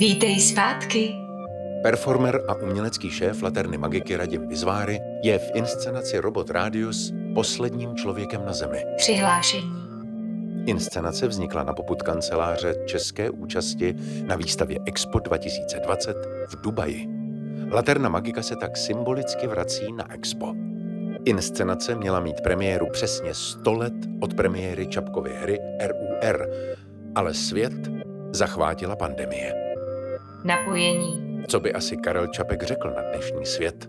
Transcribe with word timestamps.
Vítej 0.00 0.40
zpátky. 0.40 1.14
Performer 1.82 2.40
a 2.48 2.54
umělecký 2.54 3.10
šéf 3.10 3.42
Laterny 3.42 3.78
Magiky 3.78 4.16
Radim 4.16 4.48
Bizváry 4.48 5.00
je 5.22 5.38
v 5.38 5.50
inscenaci 5.54 6.18
Robot 6.18 6.50
Radius 6.50 7.12
posledním 7.34 7.94
člověkem 7.94 8.44
na 8.44 8.52
Zemi. 8.52 8.84
Přihlášení. 8.96 9.72
Inscenace 10.66 11.28
vznikla 11.28 11.62
na 11.62 11.72
poput 11.72 12.02
kanceláře 12.02 12.74
České 12.86 13.30
účasti 13.30 13.94
na 14.26 14.36
výstavě 14.36 14.78
Expo 14.86 15.18
2020 15.18 16.16
v 16.48 16.60
Dubaji. 16.60 17.06
Laterna 17.70 18.08
Magika 18.08 18.42
se 18.42 18.56
tak 18.56 18.76
symbolicky 18.76 19.46
vrací 19.46 19.92
na 19.92 20.12
Expo. 20.12 20.54
Inscenace 21.24 21.94
měla 21.94 22.20
mít 22.20 22.40
premiéru 22.40 22.86
přesně 22.92 23.34
100 23.34 23.72
let 23.72 23.94
od 24.20 24.34
premiéry 24.34 24.86
Čapkovy 24.86 25.30
hry 25.42 25.58
RUR, 25.80 26.46
ale 27.14 27.34
svět 27.34 27.90
zachvátila 28.32 28.96
pandemie. 28.96 29.69
Napojení. 30.44 31.44
Co 31.48 31.60
by 31.60 31.72
asi 31.72 31.96
Karel 31.96 32.26
Čapek 32.26 32.62
řekl 32.62 32.90
na 32.96 33.02
dnešní 33.12 33.46
svět? 33.46 33.88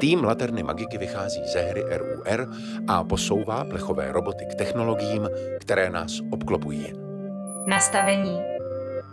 Tým 0.00 0.24
Laterny 0.24 0.62
Magiky 0.62 0.98
vychází 0.98 1.40
ze 1.52 1.60
hry 1.60 1.82
RUR 1.90 2.48
a 2.88 3.04
posouvá 3.04 3.64
plechové 3.64 4.12
roboty 4.12 4.44
k 4.50 4.54
technologiím, 4.54 5.28
které 5.60 5.90
nás 5.90 6.20
obklopují. 6.30 6.92
Nastavení. 7.66 8.40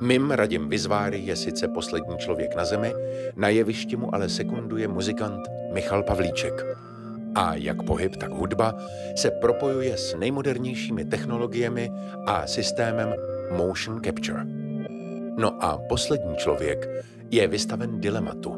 Mim 0.01 0.31
Radim 0.31 0.69
Vizváry 0.69 1.19
je 1.19 1.35
sice 1.35 1.67
poslední 1.67 2.17
člověk 2.17 2.55
na 2.55 2.65
zemi, 2.65 2.93
na 3.35 3.49
jevišti 3.49 3.95
mu 3.95 4.15
ale 4.15 4.29
sekunduje 4.29 4.87
muzikant 4.87 5.41
Michal 5.73 6.03
Pavlíček. 6.03 6.65
A 7.35 7.55
jak 7.55 7.83
pohyb, 7.83 8.15
tak 8.15 8.31
hudba 8.31 8.73
se 9.15 9.31
propojuje 9.31 9.97
s 9.97 10.15
nejmodernějšími 10.15 11.05
technologiemi 11.05 11.91
a 12.25 12.47
systémem 12.47 13.13
motion 13.51 14.01
capture. 14.05 14.68
No 15.39 15.63
a 15.63 15.77
poslední 15.77 16.35
člověk 16.35 16.89
je 17.31 17.47
vystaven 17.47 18.01
dilematu. 18.01 18.55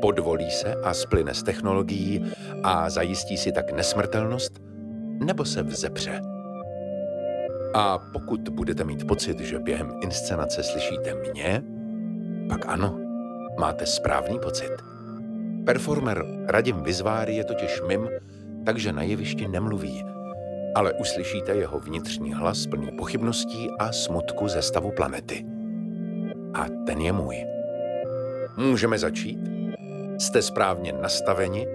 Podvolí 0.00 0.50
se 0.50 0.74
a 0.74 0.94
splyne 0.94 1.34
s 1.34 1.42
technologií 1.42 2.24
a 2.62 2.90
zajistí 2.90 3.36
si 3.36 3.52
tak 3.52 3.72
nesmrtelnost, 3.72 4.52
nebo 5.24 5.44
se 5.44 5.62
vzepře. 5.62 6.20
A 7.74 7.98
pokud 8.12 8.48
budete 8.48 8.84
mít 8.84 9.06
pocit, 9.06 9.40
že 9.40 9.58
během 9.58 9.92
inscenace 10.02 10.62
slyšíte 10.62 11.14
mě, 11.14 11.62
pak 12.48 12.66
ano, 12.66 12.98
máte 13.58 13.86
správný 13.86 14.38
pocit. 14.38 14.72
Performer 15.66 16.24
Radim 16.46 16.82
Vizváry 16.82 17.34
je 17.34 17.44
totiž 17.44 17.82
mim, 17.88 18.08
takže 18.66 18.92
na 18.92 19.02
jevišti 19.02 19.48
nemluví, 19.48 20.04
ale 20.74 20.92
uslyšíte 20.92 21.54
jeho 21.54 21.80
vnitřní 21.80 22.32
hlas 22.34 22.66
plný 22.66 22.90
pochybností 22.98 23.68
a 23.78 23.92
smutku 23.92 24.48
ze 24.48 24.62
stavu 24.62 24.90
planety. 24.90 25.59
A 26.54 26.66
ten 26.86 27.00
je 27.00 27.12
můj. 27.12 27.36
Můžeme 28.56 28.98
začít? 28.98 29.38
Jste 30.18 30.42
správně 30.42 30.92
nastaveni? 30.92 31.66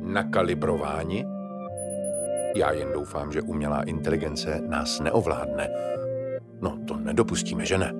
Nakalibrováni? 0.00 1.26
Já 2.56 2.72
jen 2.72 2.92
doufám, 2.92 3.32
že 3.32 3.42
umělá 3.42 3.82
inteligence 3.82 4.60
nás 4.68 5.00
neovládne. 5.00 5.68
No, 6.60 6.78
to 6.88 6.96
nedopustíme, 6.96 7.66
že 7.66 7.78
ne? 7.78 7.92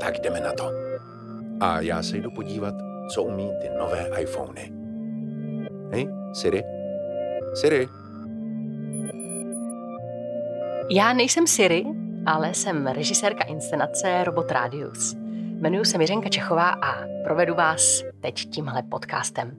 Tak 0.00 0.20
jdeme 0.20 0.40
na 0.40 0.52
to. 0.52 0.70
A 1.60 1.80
já 1.80 2.02
se 2.02 2.16
jdu 2.16 2.30
podívat, 2.30 2.74
co 3.10 3.22
umí 3.22 3.50
ty 3.62 3.68
nové 3.78 4.10
iPhony. 4.20 4.72
Hej, 5.92 6.08
Siri? 6.32 6.62
Siri? 7.54 7.88
Já 10.90 11.12
nejsem 11.12 11.46
Siri, 11.46 11.84
ale 12.26 12.54
jsem 12.54 12.86
režisérka 12.86 13.44
inscenace 13.44 14.24
Robot 14.24 14.50
Radius. 14.50 15.19
Jmenuji 15.60 15.84
se 15.84 15.98
Miřenka 15.98 16.28
Čechová 16.28 16.68
a 16.70 17.06
provedu 17.24 17.54
vás 17.54 18.02
teď 18.20 18.50
tímhle 18.50 18.82
podcastem. 18.82 19.56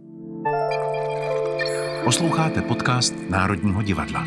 Posloucháte 2.03 2.61
podcast 2.61 3.13
Národního 3.29 3.81
divadla. 3.81 4.25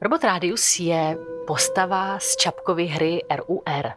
Robot 0.00 0.24
Radius 0.24 0.80
je 0.80 1.18
postava 1.46 2.18
z 2.18 2.36
Čapkovy 2.36 2.86
hry 2.86 3.20
RUR. 3.36 3.92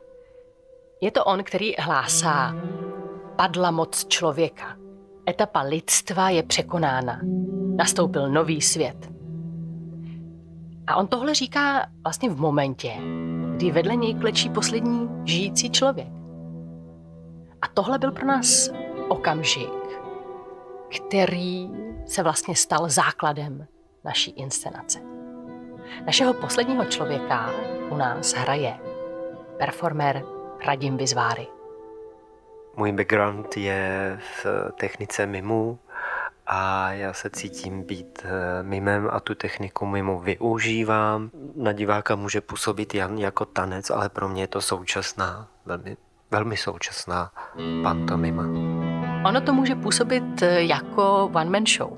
Je 1.01 1.11
to 1.11 1.25
on, 1.25 1.43
který 1.43 1.73
hlásá 1.79 2.55
padla 3.35 3.71
moc 3.71 4.05
člověka. 4.07 4.80
Etapa 5.29 5.61
lidstva 5.61 6.29
je 6.29 6.43
překonána. 6.43 7.19
Nastoupil 7.75 8.29
nový 8.29 8.61
svět. 8.61 9.11
A 10.87 10.95
on 10.95 11.07
tohle 11.07 11.33
říká 11.33 11.85
vlastně 12.03 12.29
v 12.29 12.39
momentě, 12.39 12.93
kdy 13.55 13.71
vedle 13.71 13.95
něj 13.95 14.15
klečí 14.15 14.49
poslední 14.49 15.09
žijící 15.25 15.69
člověk. 15.69 16.07
A 17.61 17.67
tohle 17.73 17.97
byl 17.99 18.11
pro 18.11 18.25
nás 18.25 18.69
okamžik, 19.09 19.99
který 20.97 21.69
se 22.05 22.23
vlastně 22.23 22.55
stal 22.55 22.89
základem 22.89 23.67
naší 24.03 24.31
inscenace. 24.31 24.99
Našeho 26.05 26.33
posledního 26.33 26.85
člověka 26.85 27.49
u 27.89 27.95
nás 27.95 28.33
hraje 28.33 28.79
performer 29.57 30.23
Radim 30.65 30.97
Bizváry. 30.97 31.47
Můj 32.77 32.91
background 32.91 33.57
je 33.57 34.19
v 34.43 34.45
technice 34.79 35.25
mimu 35.25 35.79
a 36.47 36.91
já 36.91 37.13
se 37.13 37.29
cítím 37.29 37.83
být 37.83 38.25
eh, 38.25 38.63
mimem 38.63 39.09
a 39.11 39.19
tu 39.19 39.35
techniku 39.35 39.85
mimu 39.85 40.19
využívám. 40.19 41.29
Na 41.55 41.71
diváka 41.71 42.15
může 42.15 42.41
působit 42.41 42.93
jen 42.95 43.17
jako 43.17 43.45
tanec, 43.45 43.89
ale 43.89 44.09
pro 44.09 44.29
mě 44.29 44.43
je 44.43 44.47
to 44.47 44.61
současná, 44.61 45.47
velmi, 45.65 45.97
velmi 46.31 46.57
současná 46.57 47.31
pantomima. 47.83 48.43
Ono 49.25 49.41
to 49.41 49.53
může 49.53 49.75
působit 49.75 50.41
eh, 50.41 50.61
jako 50.61 51.31
one-man 51.33 51.65
show, 51.65 51.97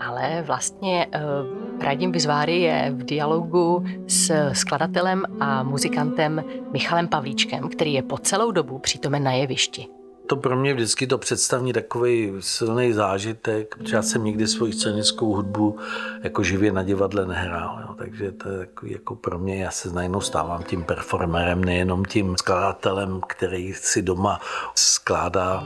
ale 0.00 0.42
vlastně 0.42 1.06
uh, 1.06 1.63
Radim 1.80 2.12
Bizváry 2.12 2.60
je 2.60 2.92
v 2.96 3.04
dialogu 3.04 3.84
s 4.06 4.50
skladatelem 4.52 5.24
a 5.40 5.62
muzikantem 5.62 6.44
Michalem 6.72 7.08
Pavlíčkem, 7.08 7.68
který 7.68 7.92
je 7.92 8.02
po 8.02 8.18
celou 8.18 8.50
dobu 8.50 8.78
přítomen 8.78 9.22
na 9.22 9.32
jevišti. 9.32 9.86
To 10.26 10.36
pro 10.36 10.56
mě 10.56 10.74
vždycky 10.74 11.06
to 11.06 11.18
představí 11.18 11.72
takový 11.72 12.32
silný 12.40 12.92
zážitek, 12.92 13.76
protože 13.76 13.96
já 13.96 14.02
jsem 14.02 14.24
nikdy 14.24 14.46
svoji 14.46 14.72
scénickou 14.72 15.34
hudbu 15.34 15.78
jako 16.22 16.42
živě 16.42 16.72
na 16.72 16.82
divadle 16.82 17.26
nehrál. 17.26 17.78
Jo. 17.88 17.94
Takže 17.98 18.32
to 18.32 18.48
je 18.48 18.58
takový 18.58 18.92
jako 18.92 19.14
pro 19.14 19.38
mě, 19.38 19.62
já 19.62 19.70
se 19.70 19.90
najednou 19.90 20.20
stávám 20.20 20.62
tím 20.62 20.82
performerem, 20.82 21.64
nejenom 21.64 22.04
tím 22.04 22.36
skladatelem, 22.36 23.20
který 23.28 23.74
si 23.74 24.02
doma 24.02 24.40
skládá. 24.74 25.62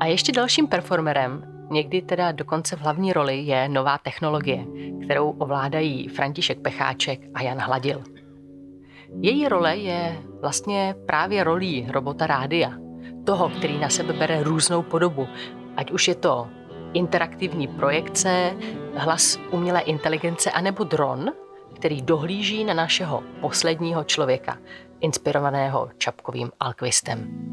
A 0.00 0.06
ještě 0.06 0.32
dalším 0.32 0.66
performerem, 0.66 1.59
někdy 1.70 2.02
teda 2.02 2.32
dokonce 2.32 2.76
v 2.76 2.80
hlavní 2.80 3.12
roli, 3.12 3.38
je 3.38 3.68
nová 3.68 3.98
technologie, 3.98 4.64
kterou 5.04 5.30
ovládají 5.30 6.08
František 6.08 6.60
Pecháček 6.60 7.20
a 7.34 7.42
Jan 7.42 7.58
Hladil. 7.58 8.02
Její 9.20 9.48
role 9.48 9.76
je 9.76 10.18
vlastně 10.40 10.94
právě 11.06 11.44
rolí 11.44 11.86
robota 11.90 12.26
rádia, 12.26 12.72
toho, 13.24 13.48
který 13.48 13.78
na 13.78 13.88
sebe 13.88 14.12
bere 14.12 14.42
různou 14.42 14.82
podobu, 14.82 15.28
ať 15.76 15.90
už 15.90 16.08
je 16.08 16.14
to 16.14 16.48
interaktivní 16.92 17.68
projekce, 17.68 18.52
hlas 18.94 19.38
umělé 19.50 19.80
inteligence 19.80 20.50
anebo 20.50 20.84
dron, 20.84 21.32
který 21.74 22.02
dohlíží 22.02 22.64
na 22.64 22.74
našeho 22.74 23.22
posledního 23.40 24.04
člověka, 24.04 24.58
inspirovaného 25.00 25.88
Čapkovým 25.98 26.50
Alkvistem. 26.60 27.50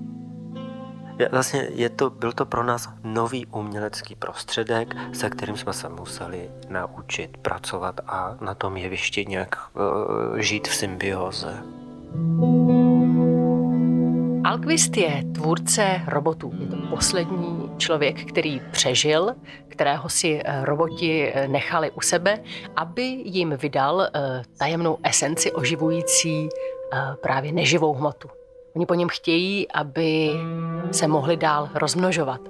Vlastně 1.31 1.67
je 1.73 1.89
to, 1.89 2.09
byl 2.09 2.31
to 2.31 2.45
pro 2.45 2.63
nás 2.63 2.89
nový 3.03 3.45
umělecký 3.45 4.15
prostředek, 4.15 4.95
se 5.13 5.29
kterým 5.29 5.57
jsme 5.57 5.73
se 5.73 5.89
museli 5.89 6.49
naučit 6.69 7.37
pracovat 7.37 7.99
a 8.07 8.37
na 8.41 8.53
tom 8.53 8.77
jevišti 8.77 9.25
nějak 9.25 9.55
uh, 9.73 10.37
žít 10.37 10.67
v 10.67 10.75
symbioze. 10.75 11.63
Alquist 14.43 14.97
je 14.97 15.23
tvůrce 15.35 16.01
robotů. 16.07 16.51
Je 16.59 16.67
to 16.67 16.77
poslední 16.89 17.71
člověk, 17.77 18.25
který 18.25 18.61
přežil, 18.71 19.35
kterého 19.67 20.09
si 20.09 20.41
eh, 20.45 20.65
roboti 20.65 21.31
eh, 21.33 21.47
nechali 21.47 21.91
u 21.91 22.01
sebe, 22.01 22.39
aby 22.75 23.03
jim 23.25 23.57
vydal 23.61 24.07
tajemnou 24.57 24.97
esenci 25.03 25.51
oživující 25.51 26.49
právě 27.21 27.51
neživou 27.51 27.93
hmotu. 27.93 28.29
Oni 28.77 28.85
po 28.85 28.93
něm 28.93 29.09
chtějí, 29.09 29.71
aby 29.71 30.31
se 30.91 31.07
mohli 31.07 31.37
dál 31.37 31.69
rozmnožovat. 31.73 32.41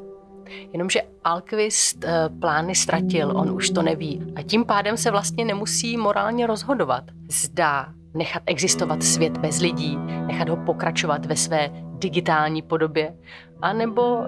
Jenomže 0.74 1.02
Alquist 1.24 2.04
eh, 2.04 2.30
plány 2.40 2.76
ztratil, 2.76 3.38
on 3.38 3.52
už 3.52 3.70
to 3.70 3.82
neví. 3.82 4.34
A 4.36 4.44
tím 4.44 4.66
pádem 4.66 4.98
se 4.98 5.12
vlastně 5.12 5.46
nemusí 5.46 5.98
morálně 5.98 6.48
rozhodovat. 6.48 7.04
Zda 7.30 7.88
nechat 8.14 8.44
existovat 8.46 9.04
svět 9.04 9.38
bez 9.38 9.60
lidí, 9.60 9.98
nechat 10.28 10.50
ho 10.50 10.58
pokračovat 10.58 11.26
ve 11.26 11.36
své 11.36 11.70
digitální 11.92 12.62
podobě, 12.62 13.16
anebo 13.62 14.18
uh, 14.18 14.26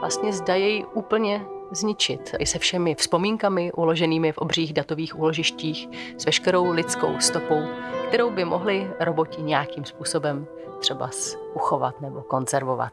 vlastně 0.00 0.32
zda 0.32 0.54
jej 0.54 0.84
úplně 0.94 1.40
zničit. 1.72 2.34
I 2.38 2.46
se 2.46 2.58
všemi 2.58 2.94
vzpomínkami 2.94 3.72
uloženými 3.72 4.32
v 4.32 4.38
obřích 4.38 4.72
datových 4.72 5.18
úložištích, 5.18 5.88
s 6.18 6.24
veškerou 6.24 6.70
lidskou 6.70 7.18
stopou, 7.20 7.62
kterou 8.08 8.30
by 8.30 8.44
mohli 8.44 8.90
roboti 9.00 9.42
nějakým 9.42 9.84
způsobem 9.84 10.46
třeba 10.82 11.10
uchovat 11.54 12.00
nebo 12.00 12.22
konzervovat. 12.22 12.92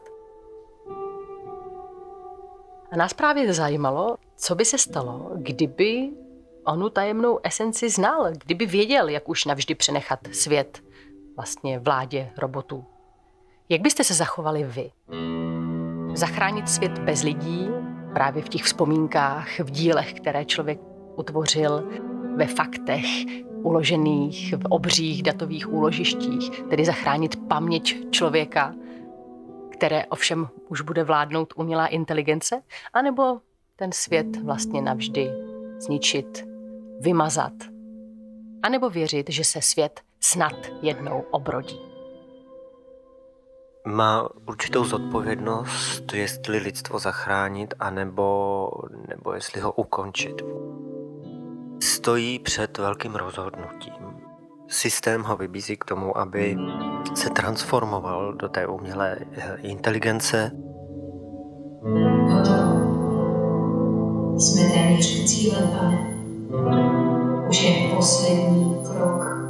A 2.92 2.96
nás 2.96 3.12
právě 3.14 3.52
zajímalo, 3.52 4.16
co 4.36 4.54
by 4.54 4.64
se 4.64 4.78
stalo, 4.78 5.30
kdyby 5.34 6.10
onu 6.64 6.90
tajemnou 6.90 7.38
esenci 7.42 7.90
znal, 7.90 8.30
kdyby 8.44 8.66
věděl, 8.66 9.08
jak 9.08 9.28
už 9.28 9.44
navždy 9.44 9.74
přenechat 9.74 10.18
svět 10.32 10.82
vlastně 11.36 11.78
vládě 11.78 12.30
robotů. 12.38 12.84
Jak 13.68 13.80
byste 13.80 14.04
se 14.04 14.14
zachovali 14.14 14.64
vy? 14.64 14.90
Zachránit 16.14 16.68
svět 16.68 16.98
bez 16.98 17.22
lidí, 17.22 17.70
právě 18.14 18.42
v 18.42 18.48
těch 18.48 18.62
vzpomínkách, 18.62 19.60
v 19.60 19.70
dílech, 19.70 20.14
které 20.14 20.44
člověk 20.44 20.80
utvořil, 21.16 21.88
ve 22.36 22.46
faktech 22.46 23.06
uložených 23.62 24.54
v 24.54 24.64
obřích 24.68 25.22
datových 25.22 25.72
úložištích, 25.72 26.50
tedy 26.70 26.84
zachránit 26.84 27.48
paměť 27.48 28.10
člověka, 28.10 28.74
které 29.72 30.06
ovšem 30.06 30.48
už 30.68 30.80
bude 30.80 31.04
vládnout 31.04 31.52
umělá 31.56 31.86
inteligence, 31.86 32.62
anebo 32.92 33.40
ten 33.76 33.92
svět 33.92 34.36
vlastně 34.36 34.82
navždy 34.82 35.30
zničit, 35.78 36.44
vymazat, 37.00 37.52
anebo 38.62 38.90
věřit, 38.90 39.30
že 39.30 39.44
se 39.44 39.62
svět 39.62 40.00
snad 40.20 40.54
jednou 40.82 41.24
obrodí. 41.30 41.80
Má 43.86 44.28
určitou 44.48 44.84
zodpovědnost, 44.84 46.12
jestli 46.12 46.58
lidstvo 46.58 46.98
zachránit, 46.98 47.74
anebo, 47.78 48.70
nebo 49.08 49.32
jestli 49.32 49.60
ho 49.60 49.72
ukončit. 49.72 50.42
Stojí 52.00 52.38
před 52.38 52.78
velkým 52.78 53.14
rozhodnutím. 53.14 53.92
Systém 54.68 55.22
ho 55.22 55.36
vybízí 55.36 55.76
k 55.76 55.84
tomu, 55.84 56.18
aby 56.18 56.56
se 57.14 57.30
transformoval 57.30 58.32
do 58.32 58.48
té 58.48 58.66
umělé 58.66 59.16
eh, 59.32 59.56
inteligence. 59.62 60.50
Jsme 64.38 64.70
téměř 64.74 65.22
u 65.22 65.26
cíle, 65.26 65.58
pane. 65.78 66.16
Už 67.48 67.62
je 67.62 67.94
poslední 67.96 68.76
krok. 68.84 69.40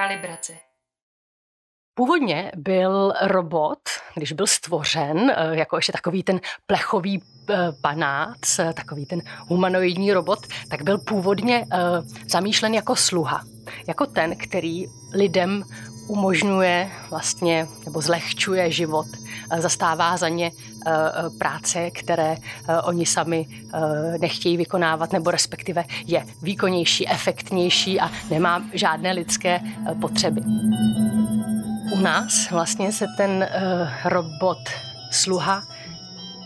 Kalibrace. 0.00 0.52
Původně 1.94 2.52
byl 2.56 3.12
robot, 3.22 3.78
když 4.14 4.32
byl 4.32 4.46
stvořen, 4.46 5.30
eh, 5.30 5.56
jako 5.56 5.76
ještě 5.76 5.92
takový 5.92 6.22
ten 6.22 6.40
plechový 6.66 7.22
eh, 7.50 7.56
panác, 7.82 8.58
eh, 8.58 8.72
takový 8.72 9.06
ten 9.06 9.22
humanoidní 9.48 10.12
robot, 10.12 10.38
tak 10.70 10.82
byl 10.82 10.98
původně 10.98 11.66
zamýšlen 12.28 12.74
jako 12.74 12.96
sluha. 12.96 13.44
Jako 13.88 14.06
ten, 14.06 14.36
který 14.36 14.86
lidem 15.14 15.64
umožňuje 16.10 16.90
vlastně 17.10 17.68
nebo 17.84 18.00
zlehčuje 18.00 18.70
život, 18.70 19.06
zastává 19.58 20.16
za 20.16 20.28
ně 20.28 20.52
práce, 21.38 21.90
které 21.90 22.36
oni 22.82 23.06
sami 23.06 23.46
nechtějí 24.20 24.56
vykonávat, 24.56 25.12
nebo 25.12 25.30
respektive 25.30 25.84
je 26.06 26.26
výkonnější, 26.42 27.08
efektnější 27.08 28.00
a 28.00 28.10
nemá 28.30 28.62
žádné 28.72 29.12
lidské 29.12 29.60
potřeby. 30.00 30.40
U 31.94 32.00
nás 32.00 32.50
vlastně 32.50 32.92
se 32.92 33.06
ten 33.16 33.48
robot 34.04 34.58
sluha 35.10 35.62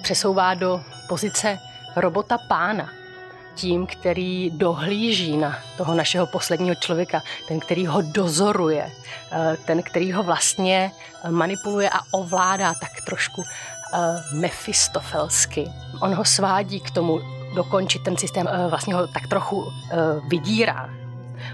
přesouvá 0.02 0.54
do 0.54 0.80
pozice 1.08 1.58
robota 1.96 2.38
pána. 2.38 2.88
Tím, 3.54 3.86
který 3.86 4.50
dohlíží 4.50 5.36
na 5.36 5.58
toho 5.76 5.94
našeho 5.94 6.26
posledního 6.26 6.74
člověka, 6.74 7.22
ten, 7.48 7.60
který 7.60 7.86
ho 7.86 8.02
dozoruje, 8.02 8.84
uh, 8.84 9.56
ten, 9.64 9.82
který 9.82 10.12
ho 10.12 10.22
vlastně 10.22 10.92
manipuluje 11.30 11.90
a 11.90 12.00
ovládá 12.10 12.74
tak 12.80 12.90
trošku 13.06 13.40
uh, 13.40 14.40
mefistofelsky. 14.40 15.70
On 16.00 16.14
ho 16.14 16.24
svádí 16.24 16.80
k 16.80 16.90
tomu 16.90 17.20
dokončit 17.54 18.02
ten 18.02 18.16
systém, 18.16 18.48
vlastně 18.68 18.94
ho 18.94 19.06
tak 19.06 19.26
trochu 19.26 19.72
vydírá. 20.28 20.90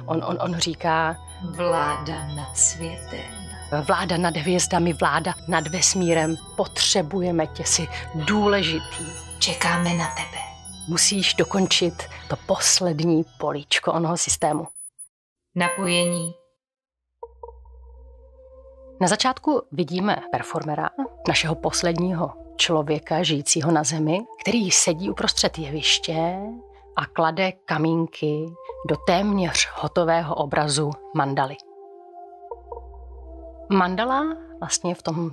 On, 0.06 0.25
on, 0.25 0.38
on 0.41 0.58
říká... 0.58 1.17
Vláda 1.43 2.26
nad 2.35 2.58
světem 2.58 3.41
Vláda 3.70 4.17
nad 4.17 4.37
hvězdami, 4.37 4.93
vláda 4.93 5.35
nad 5.49 5.69
vesmírem. 5.69 6.37
Potřebujeme 6.56 7.47
tě 7.47 7.64
si 7.64 7.88
důležitý. 8.14 9.05
Čekáme 9.38 9.94
na 9.94 10.06
tebe. 10.06 10.50
Musíš 10.90 11.34
dokončit 11.34 11.94
to 12.28 12.37
poslední 12.46 13.25
políčko 13.38 13.92
onoho 13.92 14.16
systému. 14.16 14.66
Napojení. 15.54 16.34
Na 19.00 19.08
začátku 19.08 19.62
vidíme 19.72 20.22
performera, 20.32 20.90
našeho 21.28 21.54
posledního 21.54 22.32
člověka 22.56 23.22
žijícího 23.22 23.70
na 23.70 23.84
zemi, 23.84 24.19
který 24.40 24.70
sedí 24.70 25.10
uprostřed 25.10 25.58
jeviště 25.58 26.37
a 26.96 27.06
klade 27.06 27.52
kamínky 27.52 28.46
do 28.88 28.96
téměř 29.06 29.69
hotového 29.75 30.34
obrazu 30.34 30.90
mandaly. 31.14 31.56
Mandala 33.72 34.37
vlastně 34.60 34.94
v 34.94 35.02
tom 35.02 35.19
uh, 35.19 35.31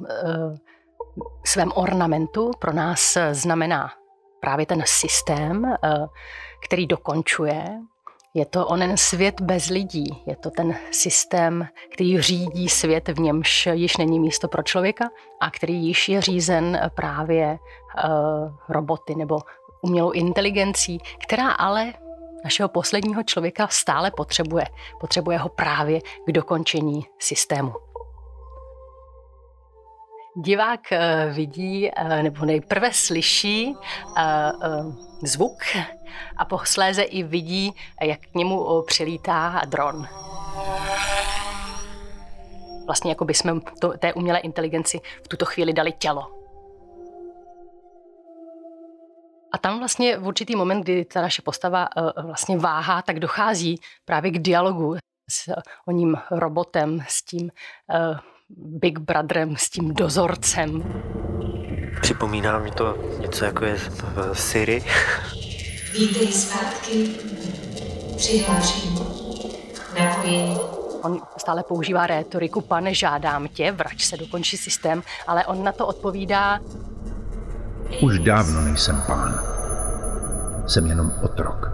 svém 1.45 1.71
ornamentu 1.75 2.51
pro 2.59 2.73
nás 2.73 3.17
znamená 3.31 3.91
právě 4.47 4.65
ten 4.65 4.83
systém, 4.85 5.63
uh, 5.63 6.05
který 6.65 6.87
dokončuje. 6.87 7.65
Je 8.33 8.45
to 8.45 8.67
onen 8.67 8.97
svět 8.97 9.41
bez 9.41 9.69
lidí, 9.69 10.23
je 10.25 10.35
to 10.35 10.49
ten 10.49 10.75
systém, 10.91 11.67
který 11.93 12.21
řídí 12.21 12.69
svět, 12.69 13.09
v 13.09 13.19
němž 13.19 13.67
již 13.71 13.97
není 13.97 14.19
místo 14.19 14.47
pro 14.47 14.63
člověka 14.63 15.05
a 15.41 15.51
který 15.51 15.85
již 15.85 16.09
je 16.09 16.21
řízen 16.21 16.79
právě 16.95 17.57
uh, 17.57 18.51
roboty 18.69 19.15
nebo 19.15 19.39
umělou 19.81 20.11
inteligencí, 20.11 20.99
která 21.23 21.51
ale 21.51 21.93
našeho 22.43 22.69
posledního 22.69 23.23
člověka 23.23 23.67
stále 23.67 24.11
potřebuje. 24.11 24.65
Potřebuje 24.99 25.37
ho 25.37 25.49
právě 25.49 26.01
k 26.27 26.31
dokončení 26.31 27.05
systému 27.19 27.73
divák 30.37 30.91
eh, 30.91 31.29
vidí, 31.33 31.91
eh, 31.95 32.23
nebo 32.23 32.45
nejprve 32.45 32.93
slyší 32.93 33.75
eh, 34.17 34.51
zvuk 35.23 35.57
a 36.37 36.45
posléze 36.45 37.01
i 37.01 37.23
vidí, 37.23 37.73
jak 38.01 38.19
k 38.19 38.35
němu 38.35 38.81
přilítá 38.81 39.61
dron. 39.65 40.07
Vlastně 42.85 43.11
jako 43.11 43.25
bychom 43.25 43.61
to, 43.81 43.97
té 43.97 44.13
umělé 44.13 44.39
inteligenci 44.39 44.99
v 45.23 45.27
tuto 45.27 45.45
chvíli 45.45 45.73
dali 45.73 45.91
tělo. 45.91 46.27
A 49.53 49.57
tam 49.57 49.79
vlastně 49.79 50.17
v 50.17 50.27
určitý 50.27 50.55
moment, 50.55 50.81
kdy 50.81 51.05
ta 51.05 51.21
naše 51.21 51.41
postava 51.41 51.87
vlastně 52.23 52.57
váhá, 52.57 53.01
tak 53.01 53.19
dochází 53.19 53.75
právě 54.05 54.31
k 54.31 54.39
dialogu 54.39 54.95
s 55.31 55.53
oním 55.87 56.17
robotem, 56.31 56.99
s 57.07 57.23
tím 57.23 57.51
Big 58.55 58.99
Brotherem, 58.99 59.55
s 59.57 59.69
tím 59.69 59.93
dozorcem. 59.93 60.83
Připomíná 62.01 62.59
mi 62.59 62.71
to 62.71 62.97
něco 63.19 63.45
jako 63.45 63.65
je 63.65 63.75
v 63.75 64.33
Siri. 64.33 64.83
Vítej 65.93 66.27
zpátky. 66.27 67.09
Přihlášení. 68.17 68.99
Napojení. 69.99 70.57
On 71.03 71.21
stále 71.37 71.63
používá 71.63 72.07
rétoriku, 72.07 72.61
pane, 72.61 72.93
žádám 72.93 73.47
tě, 73.47 73.71
vrať 73.71 74.01
se, 74.01 74.17
dokončí 74.17 74.57
systém, 74.57 75.03
ale 75.27 75.45
on 75.45 75.63
na 75.63 75.71
to 75.71 75.87
odpovídá... 75.87 76.59
Už 78.01 78.19
dávno 78.19 78.61
nejsem 78.61 79.03
pán. 79.07 79.39
Jsem 80.67 80.87
jenom 80.87 81.13
otrok. 81.23 81.69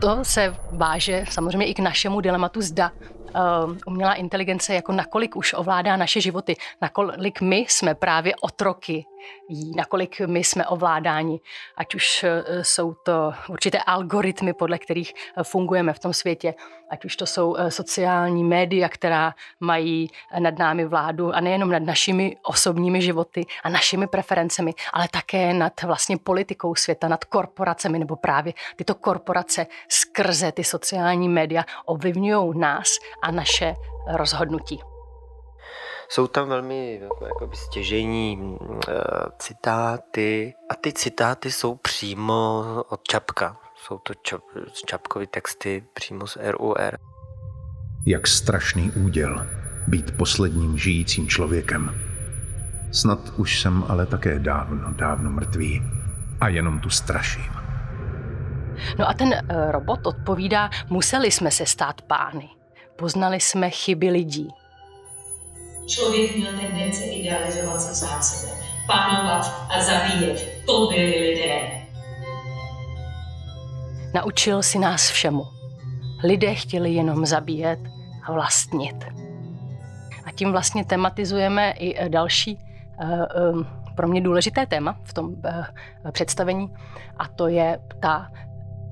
To 0.00 0.18
se 0.22 0.54
váže 0.72 1.24
samozřejmě 1.30 1.66
i 1.66 1.74
k 1.74 1.78
našemu 1.78 2.20
dilematu 2.20 2.60
zda 2.60 2.92
uh, 3.34 3.76
umělá 3.86 4.14
inteligence, 4.14 4.74
jako 4.74 4.92
nakolik 4.92 5.36
už 5.36 5.54
ovládá 5.54 5.96
naše 5.96 6.20
životy, 6.20 6.56
nakolik 6.82 7.40
my 7.40 7.56
jsme 7.68 7.94
právě 7.94 8.36
otroky 8.40 9.04
jí, 9.48 9.72
nakolik 9.76 10.20
my 10.20 10.44
jsme 10.44 10.66
ovládáni, 10.66 11.40
ať 11.76 11.94
už 11.94 12.24
eh, 12.24 12.64
jsou 12.64 12.94
to 12.94 13.32
určité 13.48 13.78
algoritmy, 13.86 14.52
podle 14.52 14.78
kterých 14.78 15.12
eh, 15.14 15.44
fungujeme 15.44 15.92
v 15.92 15.98
tom 15.98 16.12
světě, 16.12 16.54
ať 16.90 17.04
už 17.04 17.16
to 17.16 17.26
jsou 17.26 17.56
eh, 17.56 17.70
sociální 17.70 18.44
média, 18.44 18.88
která 18.88 19.34
mají 19.60 20.10
nad 20.38 20.58
námi 20.58 20.84
vládu 20.84 21.32
a 21.32 21.40
nejenom 21.40 21.70
nad 21.70 21.82
našimi 21.82 22.36
osobními 22.42 23.02
životy 23.02 23.46
a 23.64 23.68
našimi 23.68 24.06
preferencemi, 24.06 24.74
ale 24.92 25.08
také 25.10 25.54
nad 25.54 25.82
vlastně 25.82 26.16
politikou 26.18 26.74
světa, 26.74 27.08
nad 27.08 27.24
korporacemi, 27.24 27.98
nebo 27.98 28.16
právě 28.16 28.52
tyto 28.76 28.94
korporace 28.94 29.66
skrze 29.88 30.52
ty 30.52 30.64
sociální 30.64 31.28
média 31.28 31.64
ovlivňují 31.86 32.58
nás 32.58 32.88
a 33.22 33.30
naše 33.30 33.74
rozhodnutí. 34.06 34.91
Jsou 36.12 36.26
tam 36.26 36.48
velmi 36.48 37.00
jakoby 37.26 37.56
stěžení 37.56 38.38
uh, 38.38 38.76
citáty 39.38 40.54
a 40.70 40.74
ty 40.74 40.92
citáty 40.92 41.52
jsou 41.52 41.74
přímo 41.74 42.64
od 42.88 43.00
Čapka. 43.02 43.56
Jsou 43.76 43.98
to 43.98 44.14
čap, 44.14 44.40
Čapkovy 44.86 45.26
texty 45.26 45.84
přímo 45.94 46.26
z 46.26 46.38
RUR. 46.50 46.98
Jak 48.06 48.26
strašný 48.26 48.90
úděl 48.90 49.46
být 49.88 50.16
posledním 50.16 50.78
žijícím 50.78 51.28
člověkem. 51.28 51.94
Snad 52.92 53.18
už 53.36 53.60
jsem 53.60 53.84
ale 53.88 54.06
také 54.06 54.38
dávno, 54.38 54.92
dávno 54.92 55.30
mrtvý 55.30 55.82
a 56.40 56.48
jenom 56.48 56.80
tu 56.80 56.90
straším. 56.90 57.52
No 58.98 59.08
a 59.08 59.14
ten 59.14 59.28
uh, 59.28 59.70
robot 59.70 60.06
odpovídá, 60.06 60.70
museli 60.90 61.30
jsme 61.30 61.50
se 61.50 61.66
stát 61.66 62.02
pány. 62.02 62.48
Poznali 62.96 63.40
jsme 63.40 63.70
chyby 63.70 64.10
lidí. 64.10 64.48
Člověk 65.86 66.36
měl 66.36 66.52
tendence 66.60 67.04
idealizovat 67.04 67.80
se 67.80 67.94
sám 67.94 68.22
sebe, 68.22 68.52
panovat 68.86 69.66
a 69.70 69.82
zabíjet. 69.82 70.62
To 70.66 70.86
byli 70.86 71.18
lidé. 71.20 71.82
Naučil 74.14 74.62
si 74.62 74.78
nás 74.78 75.10
všemu. 75.10 75.44
Lidé 76.24 76.54
chtěli 76.54 76.92
jenom 76.92 77.26
zabíjet 77.26 77.78
a 78.24 78.32
vlastnit. 78.32 79.04
A 80.24 80.30
tím 80.34 80.52
vlastně 80.52 80.84
tematizujeme 80.84 81.70
i 81.70 81.98
eh, 81.98 82.08
další 82.08 82.58
uh, 83.02 83.62
pro 83.96 84.08
mě 84.08 84.20
důležité 84.20 84.66
téma 84.66 84.96
v 85.04 85.12
tom 85.12 85.34
představení 86.12 86.74
a 87.18 87.28
to 87.28 87.48
je 87.48 87.80
ta 88.00 88.30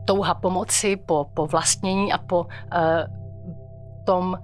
touha 0.04 0.34
pomoci 0.34 0.96
po, 0.96 1.26
po 1.34 1.46
vlastnění 1.46 2.12
a 2.12 2.18
po 2.18 2.46
tom 4.04 4.38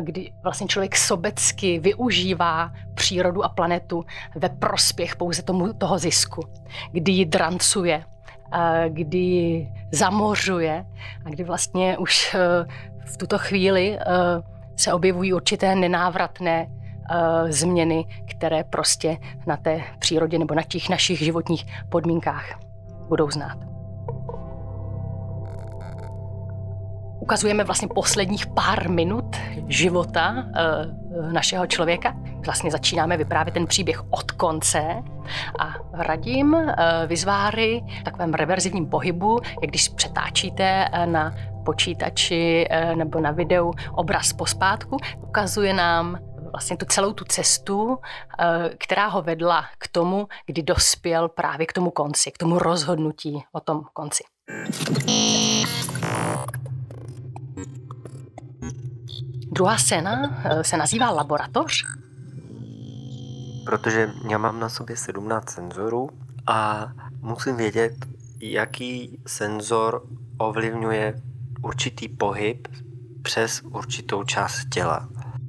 kdy 0.00 0.32
vlastně 0.42 0.66
člověk 0.66 0.96
sobecky 0.96 1.78
využívá 1.78 2.72
přírodu 2.94 3.44
a 3.44 3.48
planetu 3.48 4.04
ve 4.34 4.48
prospěch 4.48 5.16
pouze 5.16 5.42
tomu, 5.42 5.72
toho 5.72 5.98
zisku, 5.98 6.42
kdy 6.92 7.12
ji 7.12 7.24
drancuje, 7.24 8.04
kdy 8.88 9.18
ji 9.18 9.72
zamořuje 9.92 10.84
a 11.24 11.30
kdy 11.30 11.44
vlastně 11.44 11.98
už 11.98 12.34
e, 12.34 12.38
v 13.04 13.16
tuto 13.16 13.38
chvíli 13.38 13.98
e, 13.98 14.04
se 14.76 14.92
objevují 14.92 15.32
určité 15.32 15.74
nenávratné 15.74 16.66
e, 16.66 16.68
změny, 17.52 18.04
které 18.30 18.64
prostě 18.64 19.16
na 19.46 19.56
té 19.56 19.82
přírodě 19.98 20.38
nebo 20.38 20.54
na 20.54 20.62
těch 20.62 20.88
našich 20.88 21.18
životních 21.18 21.66
podmínkách 21.88 22.60
budou 23.08 23.30
znát. 23.30 23.77
Ukazujeme 27.28 27.64
vlastně 27.64 27.88
posledních 27.94 28.46
pár 28.46 28.90
minut 28.90 29.36
života 29.66 30.32
uh, 30.32 31.32
našeho 31.32 31.66
člověka. 31.66 32.14
Vlastně 32.44 32.70
začínáme 32.70 33.16
vyprávět 33.16 33.54
ten 33.54 33.66
příběh 33.66 34.02
od 34.10 34.30
konce 34.30 35.02
a 35.58 35.74
radím 35.92 36.54
uh, 36.54 36.64
vyzváry 37.06 37.84
v 38.00 38.04
takovém 38.04 38.34
reverzivním 38.34 38.86
pohybu, 38.86 39.40
jak 39.62 39.70
když 39.70 39.88
přetáčíte 39.88 40.88
uh, 40.92 41.06
na 41.06 41.34
počítači 41.64 42.66
nebo 42.94 43.20
na 43.20 43.30
videu 43.30 43.72
obraz 43.92 44.32
pospátku, 44.32 44.96
ukazuje 45.22 45.74
nám 45.74 46.18
vlastně 46.52 46.76
tu 46.76 46.86
celou 46.86 47.12
tu 47.12 47.24
cestu, 47.24 47.98
která 48.78 49.06
ho 49.06 49.22
vedla 49.22 49.64
k 49.78 49.88
tomu, 49.88 50.28
kdy 50.46 50.62
dospěl 50.62 51.28
právě 51.28 51.66
k 51.66 51.72
tomu 51.72 51.90
konci, 51.90 52.30
k 52.30 52.38
tomu 52.38 52.58
rozhodnutí 52.58 53.44
o 53.52 53.60
tom 53.60 53.82
konci. 53.92 54.24
Druhá 59.58 59.78
scéna 59.78 60.36
eh, 60.44 60.64
se 60.64 60.76
nazývá 60.76 61.10
Laboratoř. 61.10 61.86
Protože 63.64 64.10
já 64.30 64.38
mám 64.38 64.60
na 64.60 64.68
sobě 64.68 64.96
17 64.96 65.50
senzorů 65.50 66.10
a 66.46 66.88
musím 67.20 67.56
vědět, 67.56 67.92
jaký 68.40 69.18
senzor 69.26 70.02
ovlivňuje 70.38 71.22
určitý 71.62 72.08
pohyb 72.08 72.68
přes 73.22 73.62
určitou 73.62 74.24
část 74.24 74.68
těla. 74.68 75.08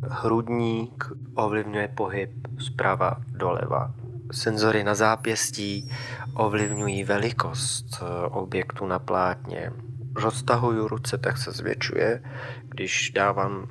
Hrudník 0.09 1.05
ovlivňuje 1.35 1.87
pohyb 1.87 2.31
zprava 2.59 3.17
doleva. 3.27 3.93
Senzory 4.31 4.83
na 4.83 4.95
zápěstí 4.95 5.91
ovlivňují 6.33 7.03
velikost 7.03 7.85
eh, 8.01 8.05
objektu 8.27 8.87
na 8.87 8.99
plátně. 8.99 9.71
Roztahuju 10.15 10.87
ruce, 10.87 11.17
tak 11.17 11.37
se 11.37 11.51
zvětšuje. 11.51 12.23
Když 12.69 13.11
dávám 13.15 13.67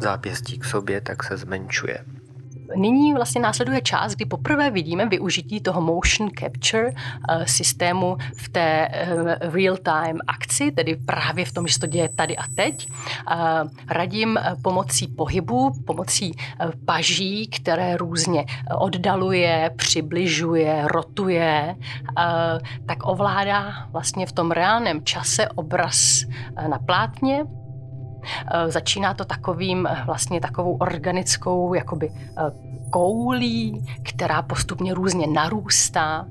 zápěstí 0.00 0.58
k 0.58 0.64
sobě, 0.64 1.00
tak 1.00 1.22
se 1.22 1.36
zmenšuje. 1.36 2.04
Nyní 2.76 3.14
vlastně 3.14 3.40
následuje 3.40 3.80
čas, 3.80 4.14
kdy 4.14 4.24
poprvé 4.24 4.70
vidíme 4.70 5.06
využití 5.06 5.60
toho 5.60 5.80
motion 5.80 6.30
capture 6.40 6.90
uh, 6.90 7.44
systému 7.44 8.16
v 8.36 8.48
té 8.48 8.88
uh, 8.88 9.52
real-time 9.54 10.18
akci, 10.26 10.72
tedy 10.72 10.96
právě 10.96 11.44
v 11.44 11.52
tom, 11.52 11.66
že 11.66 11.74
se 11.74 11.80
to 11.80 11.86
děje 11.86 12.08
tady 12.08 12.36
a 12.36 12.42
teď. 12.54 12.88
Uh, 12.90 13.36
radím 13.88 14.38
pomocí 14.62 15.08
pohybu, 15.08 15.72
pomocí 15.86 16.36
paží, 16.84 17.46
které 17.46 17.96
různě 17.96 18.46
oddaluje, 18.78 19.70
přibližuje, 19.76 20.82
rotuje, 20.84 21.76
tak 22.86 22.98
ovládá 23.02 23.86
vlastně 23.90 24.26
v 24.26 24.32
tom 24.32 24.50
reálném 24.50 25.04
čase 25.04 25.48
obraz 25.48 26.24
na 26.68 26.78
plátně, 26.78 27.44
Eh, 27.44 27.67
začíná 28.68 29.14
to 29.14 29.24
takovým 29.24 29.86
eh, 29.86 30.02
vlastně 30.06 30.40
takovou 30.40 30.76
organickou 30.76 31.74
jakoby 31.74 32.10
eh, 32.10 32.68
koulí, 32.90 33.84
která 34.02 34.42
postupně 34.42 34.94
různě 34.94 35.26
narůstá. 35.26 36.26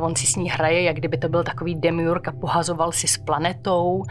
On 0.00 0.16
si 0.16 0.26
s 0.26 0.36
ní 0.36 0.50
hraje, 0.50 0.82
jak 0.82 0.96
kdyby 0.96 1.18
to 1.18 1.28
byl 1.28 1.44
takový 1.44 1.74
demiurg 1.74 2.28
a 2.28 2.32
pohazoval 2.32 2.92
si 2.92 3.08
s 3.08 3.18
planetou. 3.18 4.04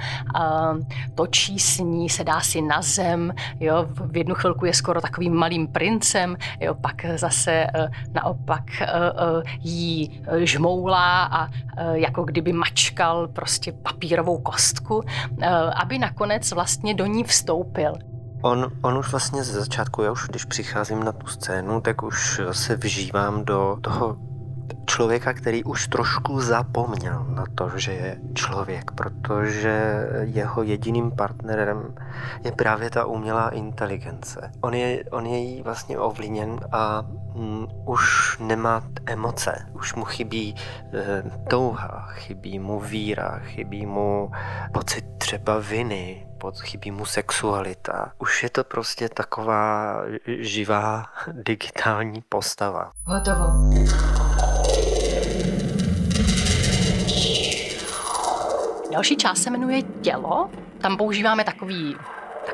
Točí 1.15 1.60
s 1.60 1.79
ní, 1.79 2.10
sedá 2.10 2.39
si 2.41 2.62
na 2.62 2.82
zem. 2.82 3.34
Jo. 3.60 3.88
V 3.89 4.17
jednu 4.17 4.36
chvilku 4.36 4.65
je 4.65 4.74
skoro 4.74 5.01
takovým 5.01 5.34
malým 5.34 5.67
princem, 5.67 6.38
jo. 6.60 6.74
pak 6.74 7.05
zase 7.15 7.67
naopak 8.13 8.63
jí 9.60 10.24
žmoulá 10.43 11.24
a 11.24 11.50
jako 11.93 12.24
kdyby 12.24 12.53
mačkal 12.53 13.27
prostě 13.27 13.72
papírovou 13.72 14.38
kostku, 14.38 15.03
aby 15.75 16.00
nakonec 16.00 16.51
vlastně 16.51 16.93
do 16.93 17.02
ní 17.05 17.24
vstoupil. 17.24 17.93
On, 18.41 18.72
on 18.81 18.98
už 18.98 19.12
vlastně 19.12 19.43
ze 19.43 19.60
začátku, 19.60 20.01
já 20.01 20.12
už 20.12 20.27
když 20.27 20.45
přicházím 20.45 21.03
na 21.03 21.12
tu 21.12 21.27
scénu, 21.27 21.81
tak 21.81 22.03
už 22.03 22.41
se 22.51 22.75
vžívám 22.75 23.45
do 23.45 23.77
toho 23.81 24.17
člověka, 24.86 25.33
který 25.33 25.63
už 25.63 25.88
trošku 25.88 26.41
zapomněl 26.41 27.25
na 27.29 27.45
to, 27.55 27.69
že 27.75 27.91
je 27.91 28.17
člověk, 28.33 28.91
protože 28.91 30.07
jeho 30.22 30.63
jediným 30.63 31.12
partnerem 31.12 31.95
je 32.43 32.51
právě 32.51 32.89
ta 32.89 33.05
umělá 33.05 33.50
inteligence. 33.50 34.51
On 34.62 34.74
je, 34.74 35.03
on 35.12 35.25
je 35.25 35.38
jí 35.38 35.62
vlastně 35.62 36.00
ovlíněn 36.00 36.60
a 36.72 37.01
mm, 37.36 37.67
už 37.86 38.38
nemá 38.39 38.83
emoce, 39.05 39.65
už 39.74 39.95
mu 39.95 40.05
chybí 40.05 40.55
e, 40.93 41.24
touha, 41.50 42.07
chybí 42.12 42.60
mu 42.60 42.79
víra, 42.79 43.39
chybí 43.39 43.86
mu 43.86 44.31
pocit 44.74 45.05
třeba 45.17 45.60
viny, 45.60 46.27
chybí 46.62 46.91
mu 46.91 47.05
sexualita. 47.05 48.12
Už 48.19 48.43
je 48.43 48.50
to 48.50 48.63
prostě 48.63 49.09
taková 49.09 49.97
živá 50.39 51.05
digitální 51.31 52.23
postava. 52.29 52.91
Hotovo. 53.05 53.45
Další 58.91 59.17
část 59.17 59.43
se 59.43 59.50
jmenuje 59.50 59.81
tělo. 59.81 60.50
Tam 60.77 60.97
používáme 60.97 61.43
takový 61.43 61.95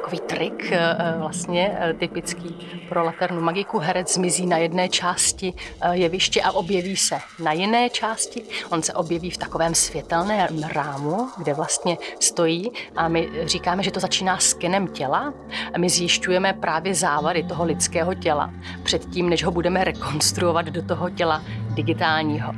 takový 0.09 0.27
trik 0.27 0.71
eh, 0.71 0.95
eh, 0.99 1.15
vlastně 1.17 1.77
eh, 1.79 1.93
typický 1.93 2.67
pro 2.89 3.03
laternu 3.03 3.41
magiku. 3.41 3.79
Herec 3.79 4.13
zmizí 4.13 4.45
na 4.45 4.57
jedné 4.57 4.89
části 4.89 5.53
jeviště 5.91 6.41
a 6.41 6.51
objeví 6.51 6.95
se 6.95 7.19
na 7.43 7.51
jiné 7.51 7.89
části. 7.89 8.43
On 8.69 8.81
se 8.81 8.93
objeví 8.93 9.29
v 9.29 9.37
takovém 9.37 9.75
světelném 9.75 10.63
rámu, 10.73 11.27
kde 11.37 11.53
vlastně 11.53 11.97
stojí 12.19 12.71
a 12.95 13.07
my 13.07 13.29
říkáme, 13.43 13.83
že 13.83 13.91
to 13.91 13.99
začíná 13.99 14.37
skenem 14.37 14.87
těla. 14.87 15.33
A 15.73 15.77
my 15.77 15.89
zjišťujeme 15.89 16.53
právě 16.53 16.95
závady 16.95 17.43
toho 17.43 17.65
lidského 17.65 18.13
těla 18.13 18.53
předtím, 18.83 19.29
než 19.29 19.43
ho 19.43 19.51
budeme 19.51 19.83
rekonstruovat 19.83 20.65
do 20.65 20.81
toho 20.81 21.09
těla 21.09 21.43
digitálního 21.69 22.53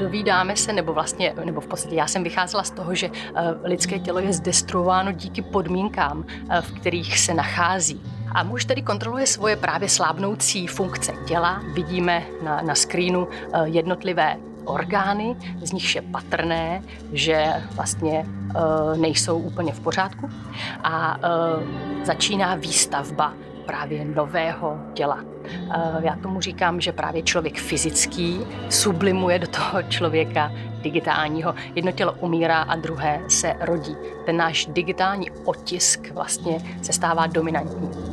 dovídáme 0.00 0.56
se, 0.56 0.72
nebo 0.72 0.92
vlastně, 0.92 1.34
nebo 1.44 1.60
v 1.60 1.66
podstatě 1.66 1.94
já 1.94 2.06
jsem 2.06 2.24
vycházela 2.24 2.62
z 2.62 2.70
toho, 2.70 2.94
že 2.94 3.06
eh, 3.06 3.42
lidské 3.64 3.98
tělo 3.98 4.18
je 4.18 4.32
zdestruováno 4.32 5.12
díky 5.12 5.42
podmínkám, 5.42 6.24
eh, 6.28 6.60
v 6.60 6.72
kterých 6.72 7.18
se 7.18 7.34
nachází. 7.34 8.02
A 8.34 8.42
muž 8.42 8.64
tedy 8.64 8.82
kontroluje 8.82 9.26
svoje 9.26 9.56
právě 9.56 9.88
slábnoucí 9.88 10.66
funkce 10.66 11.12
těla. 11.26 11.62
Vidíme 11.74 12.22
na, 12.42 12.62
na 12.62 12.74
screenu 12.74 13.28
eh, 13.28 13.68
jednotlivé 13.68 14.36
orgány, 14.64 15.36
z 15.62 15.72
nichž 15.72 15.94
je 15.94 16.02
patrné, 16.02 16.82
že 17.12 17.46
vlastně 17.74 18.26
nejsou 18.96 19.38
úplně 19.38 19.72
v 19.72 19.80
pořádku. 19.80 20.30
A 20.84 21.18
začíná 22.04 22.54
výstavba 22.54 23.34
právě 23.66 24.04
nového 24.04 24.78
těla. 24.94 25.24
Eh, 25.44 26.00
já 26.00 26.16
tomu 26.16 26.40
říkám, 26.40 26.80
že 26.80 26.92
právě 26.92 27.22
člověk 27.22 27.58
fyzický 27.58 28.40
sublimuje 28.68 29.38
do 29.38 29.46
toho 29.46 29.82
člověka 29.88 30.52
digitálního. 30.82 31.54
Jedno 31.74 31.92
tělo 31.92 32.12
umírá 32.12 32.62
a 32.62 32.76
druhé 32.76 33.20
se 33.28 33.54
rodí. 33.60 33.96
Ten 34.26 34.36
náš 34.36 34.66
digitální 34.66 35.30
otisk 35.44 36.10
vlastně 36.10 36.58
se 36.82 36.92
stává 36.92 37.26
dominantní 37.26 38.09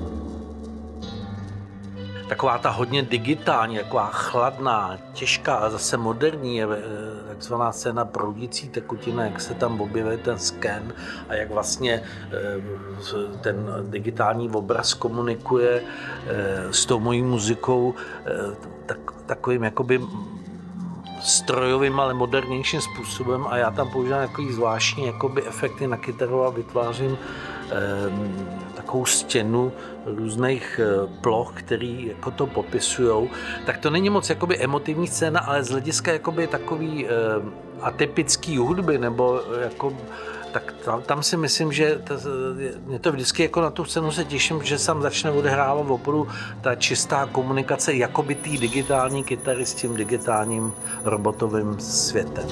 taková 2.27 2.57
ta 2.57 2.69
hodně 2.69 3.03
digitální, 3.03 3.77
taková 3.77 4.09
chladná, 4.13 4.97
těžká 5.13 5.55
a 5.55 5.69
zase 5.69 5.97
moderní 5.97 6.57
je 6.57 6.67
eh, 6.71 7.27
takzvaná 7.27 7.71
scéna 7.71 8.05
proudící 8.05 8.69
tekutiny, 8.69 9.23
jak 9.23 9.41
se 9.41 9.53
tam 9.53 9.81
objevuje 9.81 10.17
ten 10.17 10.39
sken 10.39 10.93
a 11.29 11.33
jak 11.33 11.51
vlastně 11.51 12.03
eh, 12.31 13.37
ten 13.41 13.55
digitální 13.89 14.49
obraz 14.49 14.93
komunikuje 14.93 15.81
eh, 16.27 16.73
s 16.73 16.85
tou 16.85 16.99
mojí 16.99 17.21
muzikou 17.21 17.93
tak, 18.85 18.97
takovým 19.25 19.63
jakoby 19.63 20.01
strojovým, 21.21 21.99
ale 21.99 22.13
modernějším 22.13 22.81
způsobem 22.81 23.45
a 23.49 23.57
já 23.57 23.71
tam 23.71 23.89
používám 23.89 24.27
takový 24.27 24.53
zvláštní 24.53 25.05
jakoby 25.05 25.47
efekty 25.47 25.87
na 25.87 25.97
kytaru 25.97 26.43
a 26.43 26.49
vytvářím 26.49 27.17
takovou 28.87 29.05
stěnu 29.05 29.71
různých 30.05 30.79
eh, 30.83 31.07
ploch, 31.21 31.51
který 31.55 32.07
jako 32.07 32.31
to 32.31 32.47
popisují, 32.47 33.29
tak 33.65 33.77
to 33.77 33.89
není 33.89 34.09
moc 34.09 34.29
jakoby 34.29 34.57
emotivní 34.57 35.07
scéna, 35.07 35.39
ale 35.39 35.63
z 35.63 35.69
hlediska 35.69 36.13
jakoby 36.13 36.47
takový 36.47 37.05
uh, 37.05 37.11
atypický 37.81 38.57
hudby, 38.57 38.97
nebo 38.97 39.41
jako 39.61 39.93
tak 40.51 40.73
tam, 40.85 41.01
tam 41.01 41.23
si 41.23 41.37
myslím, 41.37 41.71
že 41.71 42.01
to, 42.03 42.13
mě 42.85 42.99
to 42.99 43.11
vždycky 43.11 43.43
jako 43.43 43.61
na 43.61 43.69
tu 43.69 43.85
scénu 43.85 44.11
se 44.11 44.25
těším, 44.25 44.63
že 44.63 44.77
sam 44.77 45.01
začne 45.01 45.31
odehrávat 45.31 45.85
opravdu 45.89 46.27
ta 46.61 46.75
čistá 46.75 47.25
komunikace 47.25 47.93
jakoby 47.93 48.35
tý 48.35 48.57
digitální 48.57 49.23
kytary 49.23 49.65
s 49.65 49.73
tím 49.73 49.95
digitálním 49.95 50.73
robotovým 51.03 51.79
světem. 51.79 52.47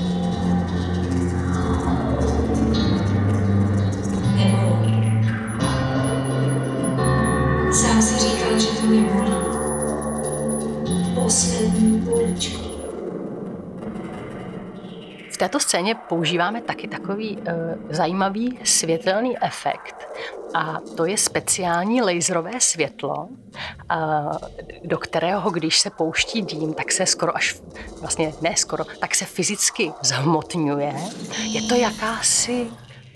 V 15.31 15.37
této 15.37 15.59
scéně 15.59 15.95
používáme 15.95 16.61
taky 16.61 16.87
takový 16.87 17.37
uh, 17.37 17.43
zajímavý 17.89 18.59
světelný 18.63 19.43
efekt. 19.43 20.07
A 20.53 20.79
to 20.97 21.05
je 21.05 21.17
speciální 21.17 22.01
laserové 22.01 22.51
světlo, 22.59 23.15
uh, 23.15 24.37
do 24.83 24.97
kterého, 24.97 25.51
když 25.51 25.79
se 25.79 25.89
pouští 25.89 26.41
dým, 26.41 26.73
tak 26.73 26.91
se 26.91 27.05
skoro 27.05 27.37
až, 27.37 27.55
vlastně 28.01 28.33
ne 28.41 28.53
skoro, 28.57 28.85
tak 28.99 29.15
se 29.15 29.25
fyzicky 29.25 29.91
zhmotňuje. 30.01 30.95
Je 31.41 31.61
to 31.61 31.75
jakási 31.75 32.67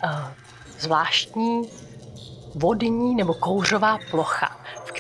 uh, 0.04 0.12
zvláštní 0.80 1.70
vodní 2.56 3.16
nebo 3.16 3.34
kouřová 3.34 3.98
plocha 4.12 4.60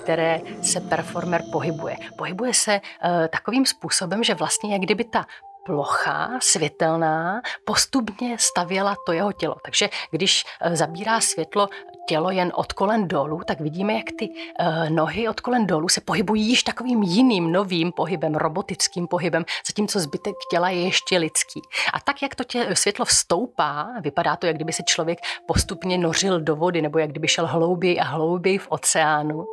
které 0.09 0.41
se 0.61 0.81
performer 0.81 1.43
pohybuje. 1.51 1.95
Pohybuje 2.17 2.53
se 2.53 2.81
uh, 2.81 3.27
takovým 3.27 3.65
způsobem, 3.65 4.23
že 4.23 4.33
vlastně 4.33 4.73
jak 4.73 4.81
kdyby 4.81 5.03
ta 5.03 5.25
plocha, 5.65 6.29
světelná, 6.41 7.41
postupně 7.65 8.37
stavěla 8.39 8.95
to 9.05 9.11
jeho 9.11 9.31
tělo. 9.31 9.55
Takže 9.65 9.89
když 10.11 10.43
eh, 10.61 10.75
zabírá 10.75 11.21
světlo 11.21 11.67
tělo 12.09 12.31
jen 12.31 12.51
od 12.55 12.73
kolen 12.73 13.07
dolů, 13.07 13.41
tak 13.45 13.59
vidíme, 13.59 13.93
jak 13.93 14.05
ty 14.19 14.29
uh, 14.29 14.89
nohy 14.89 15.27
od 15.27 15.39
kolen 15.39 15.67
dolů 15.67 15.89
se 15.89 16.01
pohybují 16.01 16.47
již 16.47 16.63
takovým 16.63 17.03
jiným 17.03 17.51
novým 17.51 17.91
pohybem, 17.91 18.35
robotickým 18.35 19.07
pohybem, 19.07 19.45
zatímco 19.67 19.99
zbytek 19.99 20.35
těla 20.51 20.69
je 20.69 20.83
ještě 20.83 21.17
lidský. 21.17 21.61
A 21.93 21.99
tak, 21.99 22.21
jak 22.21 22.35
to 22.35 22.43
tě, 22.43 22.69
světlo 22.73 23.05
vstoupá, 23.05 23.87
vypadá 24.01 24.35
to, 24.35 24.47
jak 24.47 24.55
kdyby 24.55 24.73
se 24.73 24.83
člověk 24.83 25.19
postupně 25.47 25.97
nořil 25.97 26.41
do 26.41 26.55
vody, 26.55 26.81
nebo 26.81 26.99
jak 26.99 27.09
kdyby 27.09 27.27
šel 27.27 27.47
hlouběji 27.47 27.99
a 27.99 28.03
hlouběji 28.03 28.57
v 28.57 28.67
oceánu, 28.69 29.37
uh, 29.37 29.45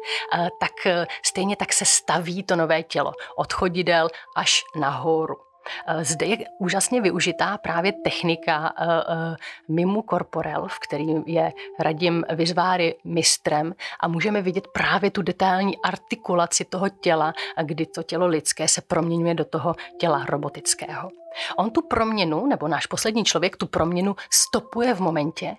tak 0.60 0.72
uh, 0.86 1.04
stejně 1.22 1.56
tak 1.56 1.72
se 1.72 1.84
staví 1.84 2.42
to 2.42 2.56
nové 2.56 2.82
tělo 2.82 3.12
od 3.36 3.52
chodidel 3.52 4.08
až 4.36 4.64
nahoru. 4.80 5.45
Eh, 5.87 6.05
zde 6.05 6.26
je 6.26 6.37
úžasně 6.59 7.00
využitá 7.00 7.59
právě 7.59 7.92
technika 7.92 8.72
eh, 8.79 8.85
eh, 8.87 9.37
mimu 9.68 10.05
corporel, 10.11 10.66
v 10.68 10.79
kterým 10.79 11.24
je 11.26 11.52
Radim 11.81 12.24
Vizváry 12.35 12.94
mistrem 13.05 13.74
a 14.00 14.09
můžeme 14.09 14.42
vidět 14.42 14.66
právě 14.68 15.11
tu 15.11 15.22
detailní 15.22 15.79
artikulaci 15.83 16.64
toho 16.64 16.88
těla, 16.88 17.33
kdy 17.62 17.87
to 17.87 18.02
tělo 18.02 18.26
lidské 18.26 18.68
se 18.68 18.81
proměňuje 18.81 19.35
do 19.35 19.44
toho 19.44 19.74
těla 19.98 20.24
robotického. 20.29 21.11
On 21.57 21.70
tu 21.70 21.83
proměnu, 21.83 22.46
nebo 22.46 22.68
náš 22.68 22.87
poslední 22.87 23.24
člověk 23.24 23.57
tu 23.57 23.66
proměnu 23.66 24.16
stopuje 24.31 24.94
v 24.94 25.00
momentě, 25.00 25.57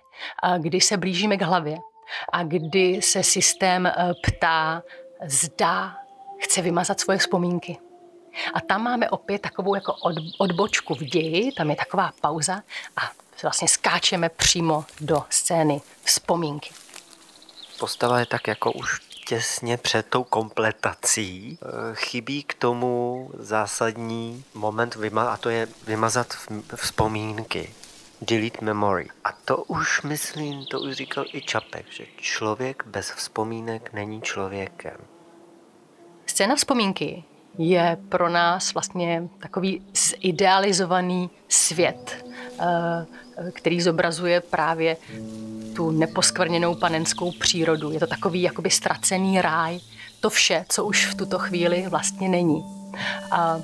kdy 0.58 0.80
se 0.80 0.96
blížíme 0.96 1.36
k 1.36 1.42
hlavě 1.42 1.78
a 2.32 2.42
kdy 2.42 3.02
se 3.02 3.22
systém 3.22 3.92
ptá, 4.26 4.82
zda 5.26 5.96
chce 6.38 6.62
vymazat 6.62 7.00
svoje 7.00 7.18
vzpomínky. 7.18 7.87
A 8.54 8.60
tam 8.60 8.82
máme 8.82 9.10
opět 9.10 9.42
takovou 9.42 9.74
jako 9.74 9.94
od, 9.94 10.14
odbočku 10.38 10.94
v 10.94 11.02
ději, 11.02 11.52
tam 11.52 11.70
je 11.70 11.76
taková 11.76 12.12
pauza 12.20 12.62
a 12.96 13.10
vlastně 13.42 13.68
skáčeme 13.68 14.28
přímo 14.28 14.84
do 15.00 15.24
scény 15.30 15.80
vzpomínky. 16.04 16.70
Postava 17.78 18.20
je 18.20 18.26
tak 18.26 18.48
jako 18.48 18.72
už 18.72 19.00
těsně 19.26 19.76
před 19.76 20.06
tou 20.06 20.24
kompletací. 20.24 21.58
Eh, 21.62 21.94
chybí 21.94 22.42
k 22.42 22.54
tomu 22.54 23.30
zásadní 23.38 24.44
moment, 24.54 24.96
a 25.16 25.36
to 25.36 25.48
je 25.48 25.68
vymazat 25.86 26.34
vzpomínky. 26.74 27.74
Delete 28.20 28.64
memory. 28.64 29.08
A 29.24 29.32
to 29.32 29.56
už 29.56 30.02
myslím, 30.02 30.66
to 30.66 30.80
už 30.80 30.94
říkal 30.94 31.24
i 31.32 31.42
Čapek, 31.42 31.86
že 31.90 32.04
člověk 32.16 32.82
bez 32.86 33.10
vzpomínek 33.10 33.92
není 33.92 34.22
člověkem. 34.22 34.96
Scéna 36.26 36.56
vzpomínky 36.56 37.24
je 37.58 37.96
pro 38.08 38.28
nás 38.28 38.74
vlastně 38.74 39.28
takový 39.38 39.82
zidealizovaný 39.94 41.30
svět, 41.48 42.24
eh, 42.60 43.06
který 43.52 43.80
zobrazuje 43.80 44.40
právě 44.40 44.96
tu 45.76 45.90
neposkvrněnou 45.90 46.74
panenskou 46.74 47.32
přírodu. 47.32 47.90
Je 47.90 48.00
to 48.00 48.06
takový 48.06 48.42
jakoby 48.42 48.70
ztracený 48.70 49.40
ráj. 49.40 49.80
To 50.20 50.30
vše, 50.30 50.64
co 50.68 50.84
už 50.84 51.06
v 51.06 51.14
tuto 51.14 51.38
chvíli 51.38 51.84
vlastně 51.88 52.28
není. 52.28 52.64
A 53.30 53.60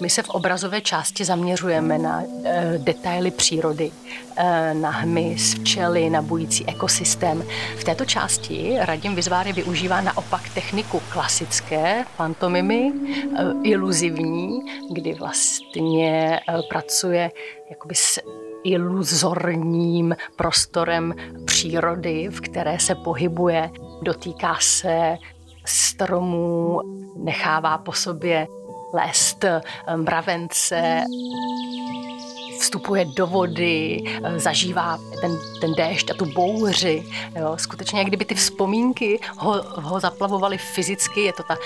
my 0.00 0.10
se 0.10 0.22
v 0.22 0.28
obrazové 0.28 0.80
části 0.80 1.24
zaměřujeme 1.24 1.98
na 1.98 2.22
e, 2.44 2.78
detaily 2.78 3.30
přírody, 3.30 3.90
e, 4.36 4.74
na 4.74 4.90
hmyz, 4.90 5.54
včely, 5.54 6.10
na 6.10 6.22
bující 6.22 6.68
ekosystém. 6.68 7.44
V 7.76 7.84
této 7.84 8.04
části 8.04 8.76
Radim 8.80 9.14
Vizváry 9.14 9.52
využívá 9.52 10.00
naopak 10.00 10.48
techniku 10.48 11.02
klasické 11.12 12.04
pantomimy, 12.16 12.92
e, 12.92 13.44
iluzivní, 13.62 14.60
kdy 14.92 15.14
vlastně 15.14 16.36
e, 16.36 16.40
pracuje 16.68 17.30
jakoby 17.70 17.94
s 17.94 18.20
iluzorním 18.64 20.16
prostorem 20.36 21.14
přírody, 21.44 22.28
v 22.30 22.40
které 22.40 22.78
se 22.78 22.94
pohybuje, 22.94 23.70
dotýká 24.02 24.56
se 24.60 25.16
stromů, 25.64 26.80
nechává 27.16 27.78
po 27.78 27.92
sobě 27.92 28.46
lést, 28.92 29.44
mravence, 29.96 31.04
vstupuje 32.60 33.04
do 33.04 33.26
vody, 33.26 34.02
eh, 34.06 34.38
zažívá 34.38 34.98
ten, 35.20 35.38
ten 35.60 35.72
déšť 35.72 36.10
a 36.10 36.14
tu 36.14 36.24
bouři. 36.24 37.04
Jo. 37.36 37.56
Skutečně, 37.58 37.98
jak 37.98 38.08
kdyby 38.08 38.24
ty 38.24 38.34
vzpomínky 38.34 39.20
ho, 39.38 39.62
ho 39.74 40.00
zaplavovaly 40.00 40.58
fyzicky, 40.58 41.20
je 41.20 41.32
to 41.32 41.42
ta 41.42 41.56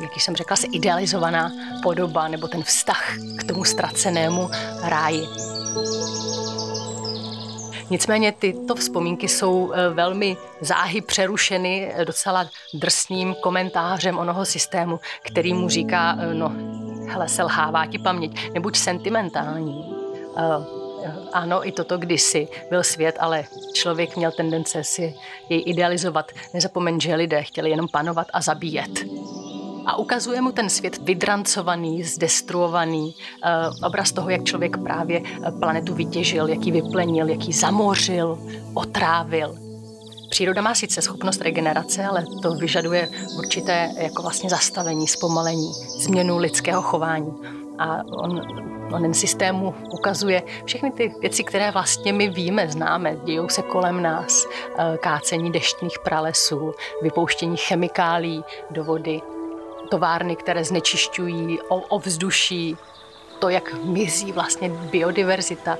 jak 0.00 0.20
jsem 0.20 0.36
řekla, 0.36 0.56
se 0.56 0.66
idealizovaná 0.66 1.52
podoba 1.82 2.28
nebo 2.28 2.48
ten 2.48 2.62
vztah 2.62 3.16
k 3.38 3.44
tomu 3.44 3.64
ztracenému 3.64 4.50
ráji. 4.82 5.26
Nicméně 7.90 8.32
tyto 8.32 8.74
vzpomínky 8.74 9.28
jsou 9.28 9.72
eh, 9.72 9.88
velmi 9.88 10.36
záhy 10.60 11.00
přerušeny 11.00 11.92
eh, 11.94 12.04
docela 12.04 12.46
drsným 12.74 13.34
komentářem 13.34 14.18
onoho 14.18 14.44
systému, 14.44 15.00
který 15.22 15.54
mu 15.54 15.68
říká, 15.68 16.16
eh, 16.20 16.34
no, 16.34 16.52
hele, 17.08 17.28
selhává 17.28 17.86
ti 17.86 17.98
paměť, 17.98 18.52
nebuď 18.52 18.76
sentimentální. 18.76 19.94
Ano, 21.32 21.68
i 21.68 21.72
toto 21.72 21.98
kdysi 21.98 22.48
byl 22.70 22.82
svět, 22.82 23.16
ale 23.20 23.44
člověk 23.74 24.16
měl 24.16 24.32
tendence 24.32 24.84
si 24.84 25.14
jej 25.48 25.62
idealizovat. 25.66 26.32
Nezapomeň, 26.54 27.00
že 27.00 27.14
lidé 27.14 27.42
chtěli 27.42 27.70
jenom 27.70 27.88
panovat 27.88 28.26
a 28.32 28.40
zabíjet 28.40 28.90
a 29.88 29.96
ukazuje 29.96 30.40
mu 30.40 30.52
ten 30.52 30.70
svět 30.70 30.98
vydrancovaný, 31.02 32.02
zdestruovaný, 32.04 33.14
uh, 33.14 33.86
obraz 33.86 34.12
toho, 34.12 34.30
jak 34.30 34.44
člověk 34.44 34.76
právě 34.76 35.22
eh, 35.24 35.50
planetu 35.50 35.94
vytěžil, 35.94 36.48
jak 36.48 36.66
ji 36.66 36.72
vyplenil, 36.72 37.28
jak 37.28 37.44
ji 37.46 37.52
zamořil, 37.52 38.38
otrávil. 38.74 39.54
Příroda 40.30 40.62
má 40.62 40.74
sice 40.74 41.02
schopnost 41.02 41.40
regenerace, 41.40 42.04
ale 42.04 42.24
to 42.42 42.54
vyžaduje 42.54 43.08
určité 43.38 43.90
jako 43.96 44.22
vlastně 44.22 44.50
zastavení, 44.50 45.08
zpomalení, 45.08 45.72
změnu 45.98 46.38
lidského 46.38 46.82
chování. 46.82 47.32
A 47.78 48.04
on, 48.04 48.42
onen 48.94 49.14
systému 49.14 49.74
ukazuje 49.92 50.42
všechny 50.64 50.90
ty 50.90 51.12
věci, 51.20 51.44
které 51.44 51.70
vlastně 51.70 52.12
my 52.12 52.28
víme, 52.28 52.68
známe, 52.68 53.16
dějou 53.24 53.48
se 53.48 53.62
kolem 53.62 54.02
nás. 54.02 54.44
Eh, 54.78 54.98
kácení 54.98 55.52
deštných 55.52 55.98
pralesů, 56.04 56.74
vypouštění 57.02 57.56
chemikálí 57.56 58.44
do 58.70 58.84
vody, 58.84 59.20
továrny, 59.88 60.36
které 60.36 60.64
znečišťují 60.64 61.58
ovzduší, 61.68 62.76
to, 63.38 63.48
jak 63.48 63.74
mizí 63.84 64.32
vlastně 64.32 64.68
biodiverzita, 64.68 65.78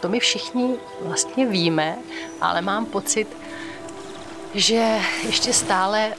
to 0.00 0.08
my 0.08 0.20
všichni 0.20 0.74
vlastně 1.00 1.46
víme, 1.46 1.98
ale 2.40 2.62
mám 2.62 2.86
pocit, 2.86 3.36
že 4.54 4.98
ještě 5.26 5.52
stále 5.52 6.12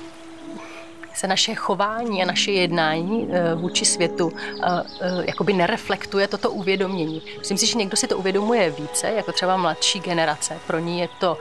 se 1.13 1.27
naše 1.27 1.55
chování 1.55 2.23
a 2.23 2.25
naše 2.25 2.51
jednání 2.51 3.29
e, 3.31 3.55
vůči 3.55 3.85
světu 3.85 4.33
e, 4.33 4.65
e, 5.01 5.25
jakoby 5.25 5.53
nereflektuje 5.53 6.27
toto 6.27 6.51
uvědomění. 6.51 7.21
Myslím 7.37 7.57
si, 7.57 7.65
že 7.65 7.77
někdo 7.77 7.97
si 7.97 8.07
to 8.07 8.17
uvědomuje 8.17 8.69
více, 8.69 9.07
jako 9.07 9.31
třeba 9.31 9.57
mladší 9.57 9.99
generace. 9.99 10.57
Pro 10.67 10.79
ní 10.79 10.99
je 10.99 11.09
to 11.19 11.37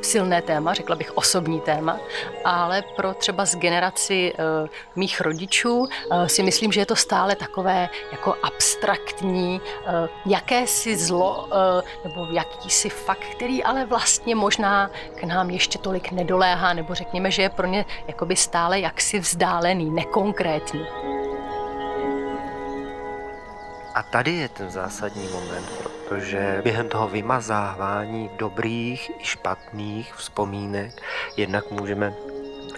silné 0.00 0.42
téma, 0.42 0.74
řekla 0.74 0.96
bych 0.96 1.16
osobní 1.16 1.60
téma, 1.60 2.00
ale 2.44 2.82
pro 2.96 3.14
třeba 3.14 3.46
z 3.46 3.56
generaci 3.56 4.32
uh, 4.32 4.68
mých 4.96 5.20
rodičů 5.20 5.78
uh, 5.78 5.88
si 6.26 6.42
myslím, 6.42 6.72
že 6.72 6.80
je 6.80 6.86
to 6.86 6.96
stále 6.96 7.36
takové 7.36 7.88
jako 8.12 8.36
abstraktní, 8.42 9.60
uh, 9.60 10.32
jakési 10.32 10.96
zlo 10.96 11.48
nebo 12.04 12.26
jakýsi 12.32 12.88
fakt, 12.88 13.24
který 13.24 13.64
ale 13.64 13.84
vlastně 13.84 14.34
možná 14.34 14.90
k 15.14 15.24
nám 15.24 15.50
ještě 15.50 15.78
tolik 15.78 16.10
nedoléhá, 16.10 16.72
nebo 16.72 16.94
řekněme, 16.94 17.30
že 17.30 17.42
je 17.42 17.48
pro 17.48 17.66
ně 17.66 17.84
jakoby 18.06 18.36
stále 18.36 18.80
jaksi 18.80 19.18
vzdálený, 19.18 19.90
nekonkrétní. 19.90 20.86
A 23.94 24.02
tady 24.02 24.32
je 24.32 24.48
ten 24.48 24.70
zásadní 24.70 25.28
moment, 25.28 25.97
protože 26.08 26.60
během 26.64 26.88
toho 26.88 27.08
vymazávání 27.08 28.30
dobrých 28.38 29.10
i 29.20 29.24
špatných 29.24 30.14
vzpomínek 30.14 31.02
jednak 31.36 31.70
můžeme 31.70 32.14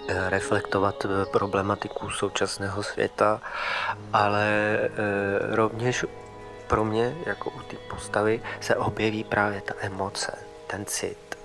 eh, 0.07 0.29
reflektovat 0.29 1.05
eh, 1.05 1.25
problematiku 1.31 2.09
současného 2.09 2.83
světa, 2.83 3.41
ale 4.13 4.49
eh, 4.83 4.89
rovněž 5.55 6.05
pro 6.67 6.85
mě, 6.85 7.15
jako 7.25 7.49
u 7.49 7.59
té 7.59 7.75
postavy, 7.89 8.41
se 8.59 8.75
objeví 8.75 9.23
právě 9.23 9.61
ta 9.61 9.73
emoce, 9.79 10.37
ten 10.67 10.85
cit. 10.85 11.37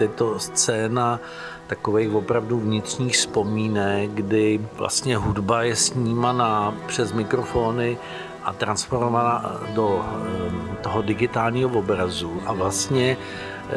Je 0.00 0.08
to 0.08 0.38
scéna 0.38 1.20
takových 1.66 2.14
opravdu 2.14 2.58
vnitřních 2.60 3.14
vzpomínek, 3.14 4.10
kdy 4.10 4.60
vlastně 4.72 5.16
hudba 5.16 5.62
je 5.62 5.76
snímaná 5.76 6.74
přes 6.86 7.12
mikrofony 7.12 7.98
a 8.44 8.52
transformovaná 8.52 9.60
do 9.74 10.04
eh, 10.04 10.76
toho 10.82 11.02
digitálního 11.02 11.70
obrazu 11.78 12.42
a 12.46 12.52
vlastně 12.52 13.16
eh, 13.16 13.74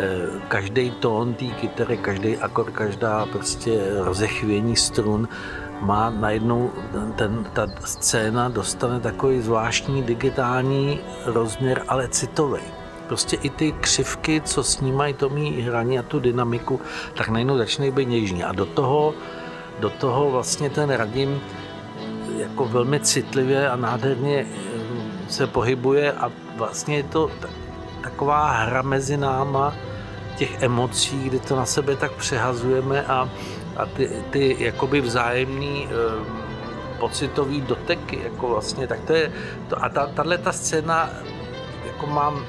každý 0.48 0.92
tón 0.92 1.34
té 1.34 1.46
kytary, 1.46 1.98
každý 1.98 2.38
akord, 2.38 2.70
každá 2.70 3.26
prostě 3.26 3.80
rozechvění 4.00 4.76
strun 4.76 5.28
má 5.82 6.10
najednou 6.10 6.72
ten, 7.16 7.46
ta 7.54 7.68
scéna 7.86 8.50
dostane 8.50 9.00
takový 9.00 9.42
zvláštní 9.42 10.04
digitální 10.04 11.00
rozměr, 11.26 11.84
ale 11.88 12.08
citový 12.08 12.62
prostě 13.08 13.36
i 13.36 13.50
ty 13.50 13.72
křivky, 13.72 14.42
co 14.42 14.64
snímají 14.64 15.14
to 15.14 15.30
mý 15.30 15.62
hraní 15.62 16.00
a 16.00 16.04
tu 16.04 16.20
dynamiku, 16.20 16.82
tak 17.14 17.30
najednou 17.30 17.58
začínají 17.58 17.92
být 17.92 18.10
něžní. 18.10 18.44
A 18.44 18.52
do 18.52 18.66
toho, 18.66 19.14
do 19.80 19.90
toho 19.90 20.32
vlastně 20.32 20.70
ten 20.70 20.90
Radim 20.90 21.42
jako 22.38 22.66
velmi 22.66 23.00
citlivě 23.00 23.70
a 23.70 23.76
nádherně 23.76 24.46
eh, 24.46 25.30
se 25.30 25.48
pohybuje 25.48 26.12
a 26.12 26.32
vlastně 26.58 26.98
je 26.98 27.04
to 27.04 27.32
taková 28.04 28.52
hra 28.52 28.82
mezi 28.82 29.18
náma 29.18 29.76
těch 30.38 30.64
emocí, 30.64 31.30
kdy 31.30 31.40
to 31.40 31.56
na 31.56 31.66
sebe 31.66 31.96
tak 31.96 32.12
přehazujeme 32.12 33.04
a, 33.04 33.30
a 33.78 33.86
ty, 33.86 34.10
ty 34.30 34.56
jakoby 34.60 35.02
vzájemný 35.02 35.88
um, 35.88 36.26
pocitový 37.00 37.62
doteky, 37.62 38.20
jako 38.24 38.48
vlastně, 38.48 38.88
tak 38.88 39.00
to 39.02 39.14
je, 39.14 39.32
to, 39.68 39.84
a 39.84 39.90
ta, 39.90 40.08
tahle 40.08 40.38
ta 40.38 40.52
scéna 40.52 41.10
jako 41.86 42.08
mám 42.08 42.46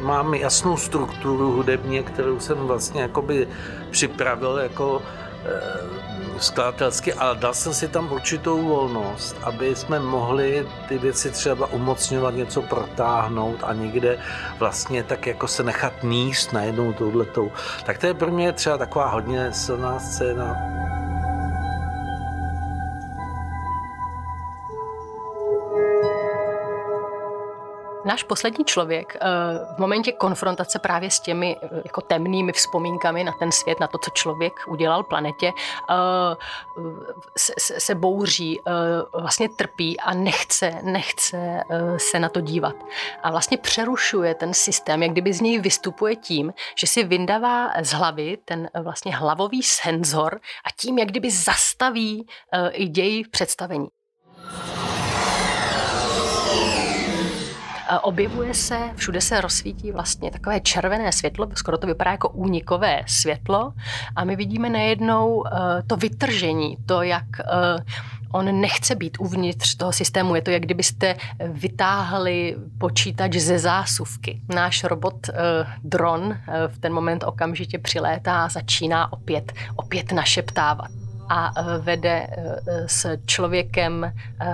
mám 0.00 0.34
jasnou 0.34 0.76
strukturu 0.76 1.52
hudebně, 1.52 2.02
kterou 2.02 2.40
jsem 2.40 2.58
vlastně 2.58 3.00
jakoby 3.02 3.48
připravil 3.90 4.58
jako 4.58 5.02
e, 5.44 6.17
skladatelsky, 6.42 7.12
ale 7.12 7.36
dal 7.36 7.54
jsem 7.54 7.74
si 7.74 7.88
tam 7.88 8.12
určitou 8.12 8.62
volnost, 8.62 9.36
aby 9.42 9.76
jsme 9.76 9.98
mohli 9.98 10.66
ty 10.88 10.98
věci 10.98 11.30
třeba 11.30 11.66
umocňovat, 11.66 12.34
něco 12.34 12.62
protáhnout 12.62 13.58
a 13.62 13.72
někde 13.72 14.18
vlastně 14.58 15.02
tak 15.02 15.26
jako 15.26 15.48
se 15.48 15.62
nechat 15.62 15.92
níst 16.02 16.52
najednou 16.52 16.92
touhletou. 16.92 17.52
Tak 17.84 17.98
to 17.98 18.06
je 18.06 18.14
pro 18.14 18.30
mě 18.30 18.52
třeba 18.52 18.78
taková 18.78 19.08
hodně 19.08 19.52
silná 19.52 19.98
scéna. 19.98 20.56
Náš 28.08 28.22
poslední 28.22 28.64
člověk 28.64 29.16
eh, 29.16 29.26
v 29.76 29.78
momentě 29.78 30.12
konfrontace 30.12 30.78
právě 30.78 31.10
s 31.10 31.20
těmi 31.20 31.56
eh, 31.62 31.68
jako 31.84 32.00
temnými 32.00 32.52
vzpomínkami 32.52 33.24
na 33.24 33.32
ten 33.32 33.52
svět, 33.52 33.80
na 33.80 33.86
to, 33.86 33.98
co 33.98 34.10
člověk 34.10 34.52
udělal 34.68 35.02
planetě, 35.02 35.52
eh, 35.90 35.94
se, 37.58 37.94
bouří, 37.94 38.60
vlastně 39.20 39.48
trpí 39.48 40.00
a 40.00 40.14
nechce, 40.14 40.78
nechce 40.82 41.62
se 41.96 42.18
na 42.18 42.28
to 42.28 42.40
dívat. 42.40 42.74
A 43.22 43.30
vlastně 43.30 43.58
přerušuje 43.58 44.34
ten 44.34 44.54
systém, 44.54 45.02
jak 45.02 45.12
kdyby 45.12 45.32
z 45.32 45.40
něj 45.40 45.58
vystupuje 45.58 46.16
tím, 46.16 46.52
že 46.78 46.86
si 46.86 47.04
vyndává 47.04 47.70
z 47.82 47.92
hlavy 47.92 48.38
ten 48.44 48.70
vlastně 48.82 49.16
hlavový 49.16 49.62
senzor 49.62 50.40
a 50.64 50.68
tím, 50.80 50.98
jak 50.98 51.08
kdyby 51.08 51.30
zastaví 51.30 52.26
i 52.72 52.88
děj 52.88 53.24
představení. 53.30 53.88
Objevuje 58.02 58.54
se, 58.54 58.78
všude 58.96 59.20
se 59.20 59.40
rozsvítí 59.40 59.92
vlastně 59.92 60.30
takové 60.30 60.60
červené 60.60 61.12
světlo, 61.12 61.48
skoro 61.54 61.78
to 61.78 61.86
vypadá 61.86 62.10
jako 62.10 62.28
únikové 62.28 63.02
světlo 63.06 63.72
a 64.16 64.24
my 64.24 64.36
vidíme 64.36 64.70
najednou 64.70 65.44
eh, 65.46 65.50
to 65.86 65.96
vytržení, 65.96 66.76
to, 66.86 67.02
jak 67.02 67.24
eh, 67.40 67.84
on 68.32 68.60
nechce 68.60 68.94
být 68.94 69.16
uvnitř 69.20 69.74
toho 69.74 69.92
systému. 69.92 70.34
Je 70.34 70.42
to, 70.42 70.50
jak 70.50 70.62
kdybyste 70.62 71.16
vytáhli 71.48 72.56
počítač 72.78 73.32
ze 73.32 73.58
zásuvky. 73.58 74.40
Náš 74.54 74.84
robot 74.84 75.28
uh, 75.28 75.34
dron 75.84 76.22
uh, 76.22 76.34
v 76.66 76.78
ten 76.78 76.92
moment 76.92 77.24
okamžitě 77.24 77.78
přilétá 77.78 78.44
a 78.44 78.48
začíná 78.48 79.12
opět, 79.12 79.52
opět 79.76 80.12
našeptávat 80.12 80.90
a 81.28 81.52
vede 81.78 82.26
s 82.86 83.16
člověkem 83.26 84.12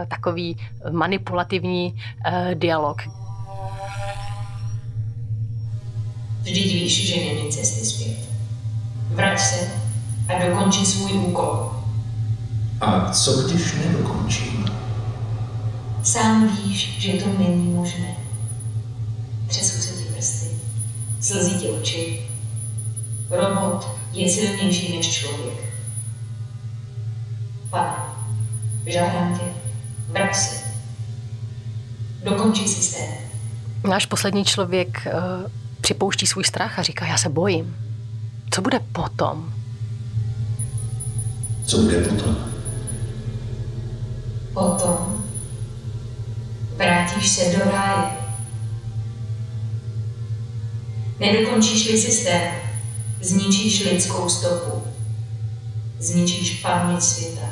takový 0.09 0.57
manipulativní 0.91 2.03
dialog. 2.55 3.03
Vždyť 6.43 6.73
víš, 6.73 7.09
že 7.09 7.17
není 7.17 7.53
cesty 7.53 7.85
zpět. 7.85 8.19
Vrať 9.11 9.41
se 9.41 9.71
a 10.29 10.47
dokonči 10.47 10.87
svůj 10.87 11.13
úkol. 11.13 11.71
A 12.81 13.13
co 13.13 13.43
když 13.43 13.73
nedokončím? 13.73 14.65
Sám 16.03 16.57
víš, 16.57 16.97
že 16.99 17.13
to 17.13 17.39
není 17.39 17.73
možné. 17.73 18.17
Třesou 19.47 19.81
se 19.81 19.93
ti 19.93 20.05
prsty, 20.05 20.47
slzí 21.21 21.55
ti 21.55 21.69
oči. 21.69 22.21
Robot 23.31 23.89
je 24.13 24.29
silnější 24.29 24.97
než 24.97 25.11
člověk. 25.11 25.59
Pane, 27.71 27.97
žádám 28.87 29.39
tě, 29.39 29.45
vrať 30.09 30.37
se. 30.37 30.57
Dokončí 32.25 32.69
systém. 32.69 33.15
Náš 33.89 34.07
poslední 34.07 34.45
člověk 34.45 35.07
uh, 35.07 35.51
připouští 35.81 36.27
svůj 36.27 36.45
strach 36.45 36.79
a 36.79 36.83
říká, 36.83 37.07
já 37.07 37.19
se 37.19 37.29
bojím. 37.29 37.77
Co 38.51 38.63
bude 38.63 38.81
potom? 38.93 39.55
Co 41.67 41.79
bude 41.79 42.01
potom? 42.01 42.37
Potom 44.53 45.25
vrátíš 46.77 47.29
se 47.29 47.57
do 47.57 47.71
ráje. 47.71 48.11
Nedokončíš-li 51.21 51.99
systém, 51.99 52.53
zničíš 53.21 53.85
lidskou 53.85 54.29
stopu. 54.29 54.83
Zničíš 55.99 56.61
paměť 56.61 57.03
světa. 57.03 57.47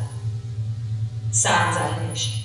Sám 1.32 1.74
zahyneš. 1.74 2.41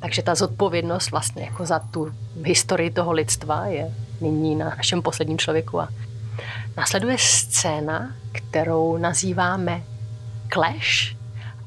Takže 0.00 0.22
ta 0.22 0.34
zodpovědnost 0.34 1.10
vlastně 1.10 1.42
jako 1.42 1.66
za 1.66 1.78
tu 1.78 2.12
historii 2.44 2.90
toho 2.90 3.12
lidstva 3.12 3.66
je 3.66 3.94
nyní 4.20 4.56
na 4.56 4.68
našem 4.68 5.02
posledním 5.02 5.38
člověku. 5.38 5.80
A 5.80 5.88
následuje 6.76 7.18
scéna, 7.18 8.14
kterou 8.32 8.96
nazýváme 8.96 9.82
Clash, 10.52 11.20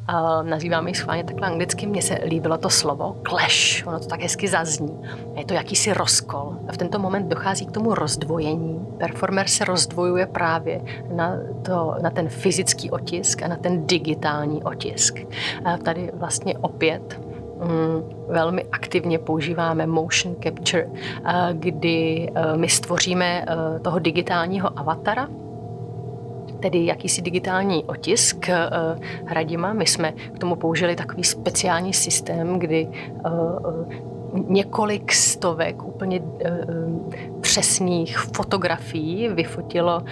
Uh, 0.09 0.49
nazýváme 0.49 0.89
ji 0.89 0.95
schválně 0.95 1.23
takhle 1.23 1.47
anglicky, 1.47 1.85
mně 1.85 2.01
se 2.01 2.19
líbilo 2.25 2.57
to 2.57 2.69
slovo 2.69 3.15
clash, 3.27 3.87
ono 3.87 3.99
to 3.99 4.05
tak 4.05 4.21
hezky 4.21 4.47
zazní. 4.47 5.01
Je 5.35 5.45
to 5.45 5.53
jakýsi 5.53 5.93
rozkol. 5.93 6.55
A 6.67 6.71
v 6.71 6.77
tento 6.77 6.99
moment 6.99 7.29
dochází 7.29 7.65
k 7.65 7.71
tomu 7.71 7.95
rozdvojení. 7.95 8.85
Performer 8.97 9.47
se 9.47 9.65
rozdvojuje 9.65 10.25
právě 10.25 10.81
na, 11.15 11.37
to, 11.65 11.95
na 12.01 12.09
ten 12.09 12.29
fyzický 12.29 12.91
otisk 12.91 13.43
a 13.43 13.47
na 13.47 13.55
ten 13.55 13.87
digitální 13.87 14.63
otisk. 14.63 15.19
A 15.65 15.77
tady 15.77 16.11
vlastně 16.13 16.57
opět 16.57 17.19
velmi 18.27 18.65
aktivně 18.71 19.19
používáme 19.19 19.87
motion 19.87 20.35
capture, 20.43 20.89
kdy 21.53 22.29
my 22.55 22.69
stvoříme 22.69 23.45
toho 23.81 23.99
digitálního 23.99 24.79
avatara, 24.79 25.27
tedy 26.63 26.85
jakýsi 26.85 27.21
digitální 27.21 27.83
otisk 27.83 28.49
eh, 28.49 28.69
Hradima. 29.25 29.73
My 29.73 29.85
jsme 29.85 30.11
k 30.11 30.39
tomu 30.39 30.55
použili 30.55 30.95
takový 30.95 31.23
speciální 31.23 31.93
systém, 31.93 32.59
kdy 32.59 32.87
eh, 32.91 33.29
eh, 33.29 34.12
několik 34.33 35.13
stovek 35.13 35.83
úplně 35.83 36.21
přesných 37.41 38.17
fotografií 38.17 39.29
vyfotilo 39.29 40.03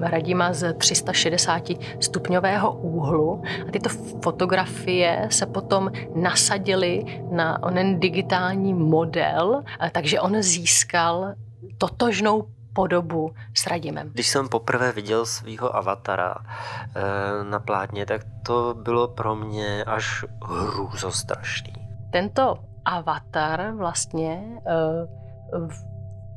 Radima 0.00 0.52
z 0.52 0.72
360 0.72 1.62
stupňového 2.00 2.72
úhlu 2.72 3.42
a 3.68 3.70
tyto 3.70 3.88
fotografie 4.22 5.28
se 5.30 5.46
potom 5.46 5.90
nasadily 6.14 7.04
na 7.30 7.62
onen 7.62 8.00
digitální 8.00 8.74
model, 8.74 9.62
takže 9.92 10.20
on 10.20 10.42
získal 10.42 11.34
totožnou 11.78 12.46
podobu 12.72 13.34
s 13.54 13.66
Radimem. 13.66 14.10
Když 14.12 14.28
jsem 14.28 14.48
poprvé 14.48 14.92
viděl 14.92 15.26
svého 15.26 15.76
avatara 15.76 16.34
e, 16.36 17.44
na 17.44 17.60
plátně, 17.60 18.06
tak 18.06 18.22
to 18.46 18.74
bylo 18.74 19.08
pro 19.08 19.36
mě 19.36 19.84
až 19.84 20.24
hrůzostrašný. 20.44 21.72
Tento 22.12 22.58
avatar 22.86 23.72
vlastně 23.76 24.60
e, 24.66 24.72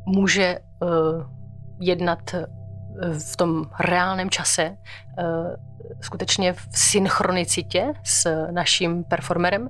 může 0.06 0.44
e, 0.46 0.62
jednat 1.80 2.36
v 3.20 3.38
tom 3.38 3.66
reálném 3.80 4.30
čase 4.30 4.78
skutečně 6.02 6.54
v 6.54 6.68
synchronicitě 6.72 7.94
s 8.04 8.48
naším 8.52 9.04
performerem 9.04 9.70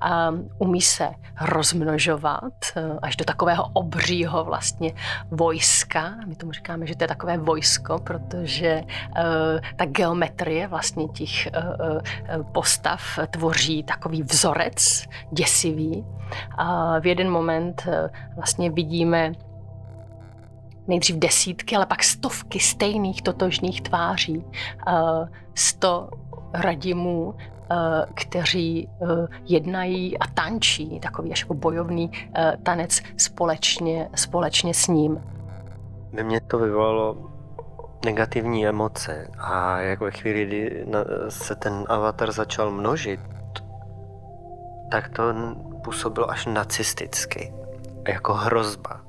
a 0.00 0.30
umí 0.58 0.80
se 0.80 1.08
rozmnožovat 1.40 2.52
eh, 2.76 2.98
až 3.02 3.16
do 3.16 3.24
takového 3.24 3.64
obřího 3.72 4.44
vlastně 4.44 4.92
vojska. 5.30 6.14
My 6.26 6.34
tomu 6.34 6.52
říkáme, 6.52 6.86
že 6.86 6.96
to 6.96 7.04
je 7.04 7.08
takové 7.08 7.38
vojsko, 7.38 7.98
protože 7.98 8.82
uh, 8.82 9.22
ta 9.76 9.84
geometrie 9.84 10.68
vlastně 10.68 11.08
těch 11.08 11.48
postav 12.52 13.18
tvoří 13.30 13.82
takový 13.82 14.22
vzorec 14.22 15.04
děsivý. 15.30 16.04
A 16.58 16.98
v 16.98 17.06
jeden 17.06 17.30
moment 17.30 17.86
vlastně 18.36 18.70
vidíme 18.70 19.32
nejdřív 20.88 21.16
desítky, 21.16 21.76
ale 21.76 21.86
pak 21.86 22.04
stovky 22.04 22.60
stejných 22.60 23.22
totožných 23.22 23.82
tváří. 23.82 24.44
Sto 25.54 26.08
radimů, 26.54 27.34
kteří 28.14 28.88
jednají 29.44 30.18
a 30.18 30.26
tančí, 30.26 31.00
takový 31.00 31.32
až 31.32 31.40
jako 31.40 31.54
bojovný 31.54 32.10
tanec 32.62 33.00
společně, 33.16 34.08
společně 34.14 34.74
s 34.74 34.88
ním. 34.88 35.22
Ve 36.12 36.22
mně 36.22 36.40
to 36.40 36.58
vyvolalo 36.58 37.16
negativní 38.04 38.66
emoce 38.66 39.30
a 39.38 39.80
jak 39.80 40.00
ve 40.00 40.10
chvíli, 40.10 40.46
kdy 40.46 40.86
se 41.28 41.54
ten 41.54 41.84
avatar 41.88 42.32
začal 42.32 42.70
množit, 42.70 43.20
tak 44.90 45.08
to 45.08 45.22
působilo 45.84 46.30
až 46.30 46.46
nacisticky, 46.46 47.52
jako 48.08 48.34
hrozba 48.34 49.00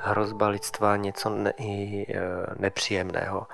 hrozba 0.00 0.48
lidstva 0.48 0.96
něco 0.96 1.30
ne, 1.30 1.52
i, 1.56 2.06
e, 2.08 2.20
nepříjemného. 2.58 3.46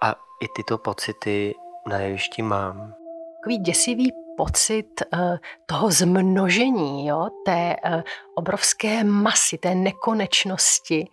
A 0.00 0.14
i 0.40 0.48
tyto 0.56 0.78
pocity 0.78 1.54
na 1.86 1.98
jevišti 1.98 2.42
mám. 2.42 2.94
Takový 3.40 3.58
děsivý 3.58 4.12
pocit 4.36 5.02
uh, 5.12 5.36
toho 5.66 5.90
zmnožení, 5.90 7.06
jo? 7.06 7.28
té 7.44 7.76
uh, 7.84 8.02
obrovské 8.34 9.04
masy, 9.04 9.58
té 9.58 9.74
nekonečnosti, 9.74 11.08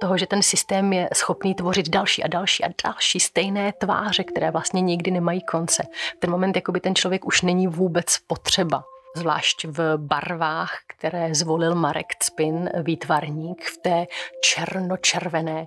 toho, 0.00 0.18
že 0.18 0.26
ten 0.26 0.42
systém 0.42 0.92
je 0.92 1.08
schopný 1.14 1.54
tvořit 1.54 1.88
další 1.88 2.24
a 2.24 2.28
další 2.28 2.64
a 2.64 2.68
další 2.84 3.20
stejné 3.20 3.72
tváře, 3.72 4.24
které 4.24 4.50
vlastně 4.50 4.80
nikdy 4.80 5.10
nemají 5.10 5.40
konce. 5.40 5.82
V 6.16 6.18
ten 6.18 6.30
moment 6.30 6.56
jakoby 6.56 6.80
ten 6.80 6.94
člověk 6.94 7.26
už 7.26 7.42
není 7.42 7.66
vůbec 7.66 8.18
potřeba 8.26 8.84
zvlášť 9.16 9.64
v 9.64 9.96
barvách, 9.96 10.78
které 10.86 11.34
zvolil 11.34 11.74
Marek 11.74 12.16
Cpin, 12.18 12.70
výtvarník, 12.82 13.64
v 13.64 13.76
té 13.76 14.06
černočervené, 14.42 15.66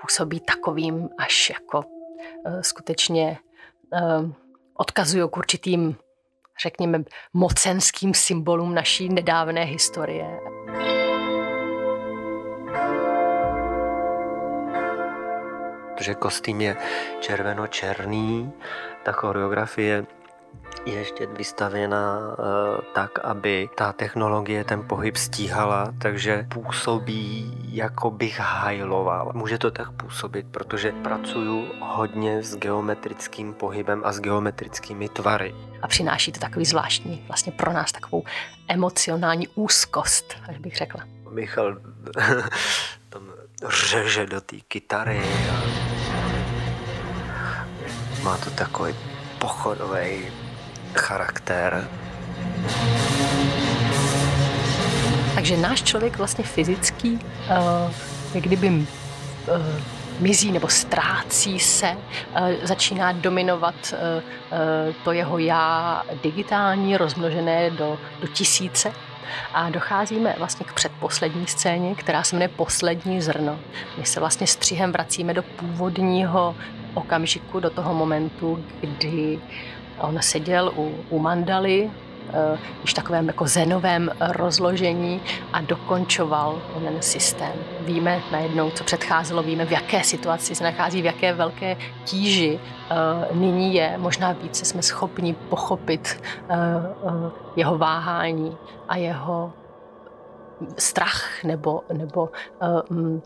působí 0.00 0.40
takovým 0.40 1.08
až 1.18 1.50
jako 1.50 1.78
uh, 1.78 2.60
skutečně 2.60 3.38
uh, 3.92 4.30
odkazují 4.74 5.30
k 5.30 5.36
určitým, 5.36 5.96
řekněme, 6.62 7.04
mocenským 7.32 8.14
symbolům 8.14 8.74
naší 8.74 9.08
nedávné 9.08 9.64
historie. 9.64 10.40
Protože 15.94 16.14
kostým 16.14 16.60
je 16.60 16.76
červeno-černý, 17.20 18.52
ta 19.02 19.12
choreografie 19.12 20.06
ještě 20.86 21.26
vystavěna 21.26 22.18
uh, 22.18 22.44
tak, 22.94 23.18
aby 23.18 23.68
ta 23.74 23.92
technologie 23.92 24.64
ten 24.64 24.88
pohyb 24.88 25.16
stíhala, 25.16 25.94
takže 25.98 26.46
působí, 26.54 27.58
jako 27.68 28.10
bych 28.10 28.40
hajloval. 28.40 29.32
Může 29.34 29.58
to 29.58 29.70
tak 29.70 29.92
působit, 29.92 30.46
protože 30.50 30.92
pracuju 30.92 31.66
hodně 31.80 32.42
s 32.42 32.56
geometrickým 32.56 33.54
pohybem 33.54 34.02
a 34.04 34.12
s 34.12 34.20
geometrickými 34.20 35.08
tvary. 35.08 35.54
A 35.82 35.88
přináší 35.88 36.32
to 36.32 36.40
takový 36.40 36.64
zvláštní, 36.64 37.24
vlastně 37.26 37.52
pro 37.52 37.72
nás 37.72 37.92
takovou 37.92 38.24
emocionální 38.68 39.48
úzkost, 39.48 40.34
až 40.48 40.58
bych 40.58 40.76
řekla. 40.76 41.04
Michal 41.30 41.76
tam 43.08 43.22
řeže 43.88 44.26
do 44.26 44.40
té 44.40 44.56
kytary 44.68 45.22
a 45.50 45.64
má 48.22 48.36
to 48.36 48.50
takový 48.50 48.94
pochodový 49.38 50.43
charakter. 50.98 51.88
Takže 55.34 55.56
náš 55.56 55.82
člověk 55.82 56.18
vlastně 56.18 56.44
fyzický, 56.44 57.12
uh, 57.12 58.40
kdyby 58.40 58.68
uh, 58.68 58.84
mizí 60.20 60.52
nebo 60.52 60.68
ztrácí 60.68 61.60
se, 61.60 61.90
uh, 61.90 62.48
začíná 62.62 63.12
dominovat 63.12 63.74
uh, 63.92 63.98
uh, 63.98 64.94
to 65.04 65.12
jeho 65.12 65.38
já 65.38 66.02
digitální, 66.22 66.96
rozmnožené 66.96 67.70
do, 67.70 67.98
do 68.20 68.26
tisíce. 68.26 68.92
A 69.54 69.70
docházíme 69.70 70.34
vlastně 70.38 70.66
k 70.66 70.72
předposlední 70.72 71.46
scéně, 71.46 71.94
která 71.94 72.22
se 72.22 72.36
jmenuje 72.36 72.48
Poslední 72.48 73.20
zrno. 73.20 73.58
My 73.98 74.06
se 74.06 74.20
vlastně 74.20 74.46
střihem 74.46 74.92
vracíme 74.92 75.34
do 75.34 75.42
původního 75.42 76.56
okamžiku, 76.94 77.60
do 77.60 77.70
toho 77.70 77.94
momentu, 77.94 78.64
kdy 78.80 79.38
On 80.00 80.18
seděl 80.22 80.72
u, 80.76 80.92
u 81.10 81.18
mandaly 81.18 81.90
uh, 82.52 82.58
již 82.82 82.94
takovém 82.94 83.26
jako 83.26 83.46
zenovém 83.46 84.10
rozložení 84.20 85.20
a 85.52 85.60
dokončoval 85.60 86.62
ten 86.84 87.02
systém. 87.02 87.52
Víme 87.80 88.22
najednou, 88.32 88.70
co 88.70 88.84
předcházelo, 88.84 89.42
víme, 89.42 89.66
v 89.66 89.72
jaké 89.72 90.04
situaci 90.04 90.54
se 90.54 90.64
nachází, 90.64 91.02
v 91.02 91.04
jaké 91.04 91.32
velké 91.32 91.76
tíži 92.04 92.60
uh, 93.30 93.36
nyní 93.36 93.74
je. 93.74 93.94
Možná 93.98 94.32
více 94.32 94.64
jsme 94.64 94.82
schopni 94.82 95.34
pochopit 95.34 96.22
uh, 96.50 96.56
jeho 97.56 97.78
váhání 97.78 98.56
a 98.88 98.96
jeho 98.96 99.52
strach 100.78 101.44
nebo, 101.44 101.82
nebo 101.92 102.28
uh, 102.90 103.20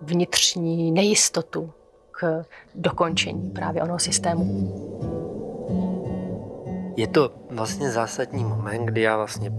vnitřní 0.00 0.92
nejistotu 0.92 1.72
k 2.10 2.44
dokončení 2.74 3.50
právě 3.50 3.82
onoho 3.82 3.98
systému. 3.98 5.13
Je 6.96 7.06
to 7.06 7.30
vlastně 7.50 7.90
zásadní 7.90 8.44
moment, 8.44 8.86
kdy 8.86 9.00
já 9.00 9.16
vlastně 9.16 9.52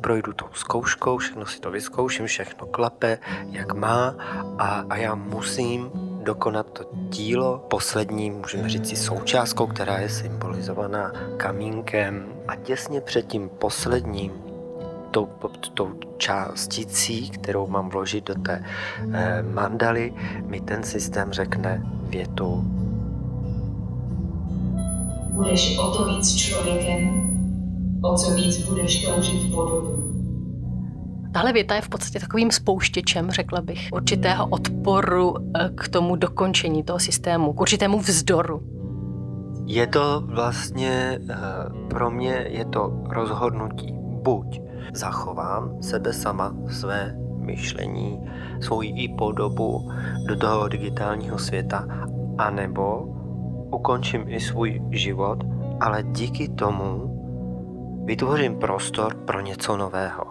projdu 0.00 0.32
tou 0.32 0.46
zkouškou, 0.52 1.18
všechno 1.18 1.46
si 1.46 1.60
to 1.60 1.70
vyzkouším, 1.70 2.26
všechno 2.26 2.66
klape, 2.66 3.18
jak 3.50 3.74
má 3.74 4.14
a, 4.58 4.84
a 4.90 4.96
já 4.96 5.14
musím 5.14 5.90
dokonat 6.22 6.70
to 6.70 6.84
dílo 6.92 7.58
poslední, 7.58 8.30
můžeme 8.30 8.68
říct 8.68 8.88
si 8.88 8.96
součástkou, 8.96 9.66
která 9.66 9.98
je 9.98 10.08
symbolizovaná 10.08 11.12
kamínkem 11.36 12.26
a 12.48 12.56
těsně 12.56 13.00
před 13.00 13.26
tím 13.26 13.48
posledním 13.48 14.32
tou, 15.10 15.28
tou 15.74 15.92
částicí, 16.16 17.30
kterou 17.30 17.66
mám 17.66 17.88
vložit 17.88 18.24
do 18.24 18.34
té 18.34 18.64
eh, 19.12 19.42
mandaly, 19.42 20.14
mi 20.46 20.60
ten 20.60 20.82
systém 20.82 21.32
řekne 21.32 21.82
větu. 22.02 22.64
Budeš 25.34 25.78
o 25.78 25.90
to 25.90 26.04
víc 26.04 26.34
člověkem, 26.34 27.30
o 28.02 28.16
co 28.16 28.34
víc 28.34 28.68
budeš 28.68 29.04
toužit 29.04 29.54
podobu. 29.54 30.14
Tahle 31.32 31.52
věta 31.52 31.74
je 31.74 31.80
v 31.80 31.88
podstatě 31.88 32.20
takovým 32.20 32.50
spouštěčem, 32.50 33.30
řekla 33.30 33.60
bych, 33.60 33.88
určitého 33.92 34.46
odporu 34.46 35.34
eh, 35.36 35.70
k 35.74 35.88
tomu 35.88 36.16
dokončení 36.16 36.82
toho 36.82 36.98
systému, 36.98 37.52
k 37.52 37.60
určitému 37.60 37.98
vzdoru. 37.98 38.62
Je 39.66 39.86
to 39.86 40.22
vlastně, 40.26 41.18
eh, 41.30 41.36
pro 41.88 42.10
mě 42.10 42.46
je 42.48 42.64
to 42.64 43.02
rozhodnutí. 43.10 43.94
Buď 44.22 44.60
zachovám 44.94 45.82
sebe 45.82 46.12
sama, 46.12 46.54
své 46.70 47.14
myšlení, 47.38 48.20
svoji 48.60 48.90
i 49.04 49.08
podobu 49.08 49.90
do 50.26 50.36
toho 50.36 50.68
digitálního 50.68 51.38
světa, 51.38 51.88
anebo 52.38 53.14
ukončím 53.84 54.24
i 54.28 54.40
svůj 54.40 54.82
život, 54.90 55.38
ale 55.80 56.02
díky 56.02 56.48
tomu 56.48 57.10
vytvořím 58.04 58.58
prostor 58.58 59.14
pro 59.14 59.40
něco 59.40 59.76
nového. 59.76 60.24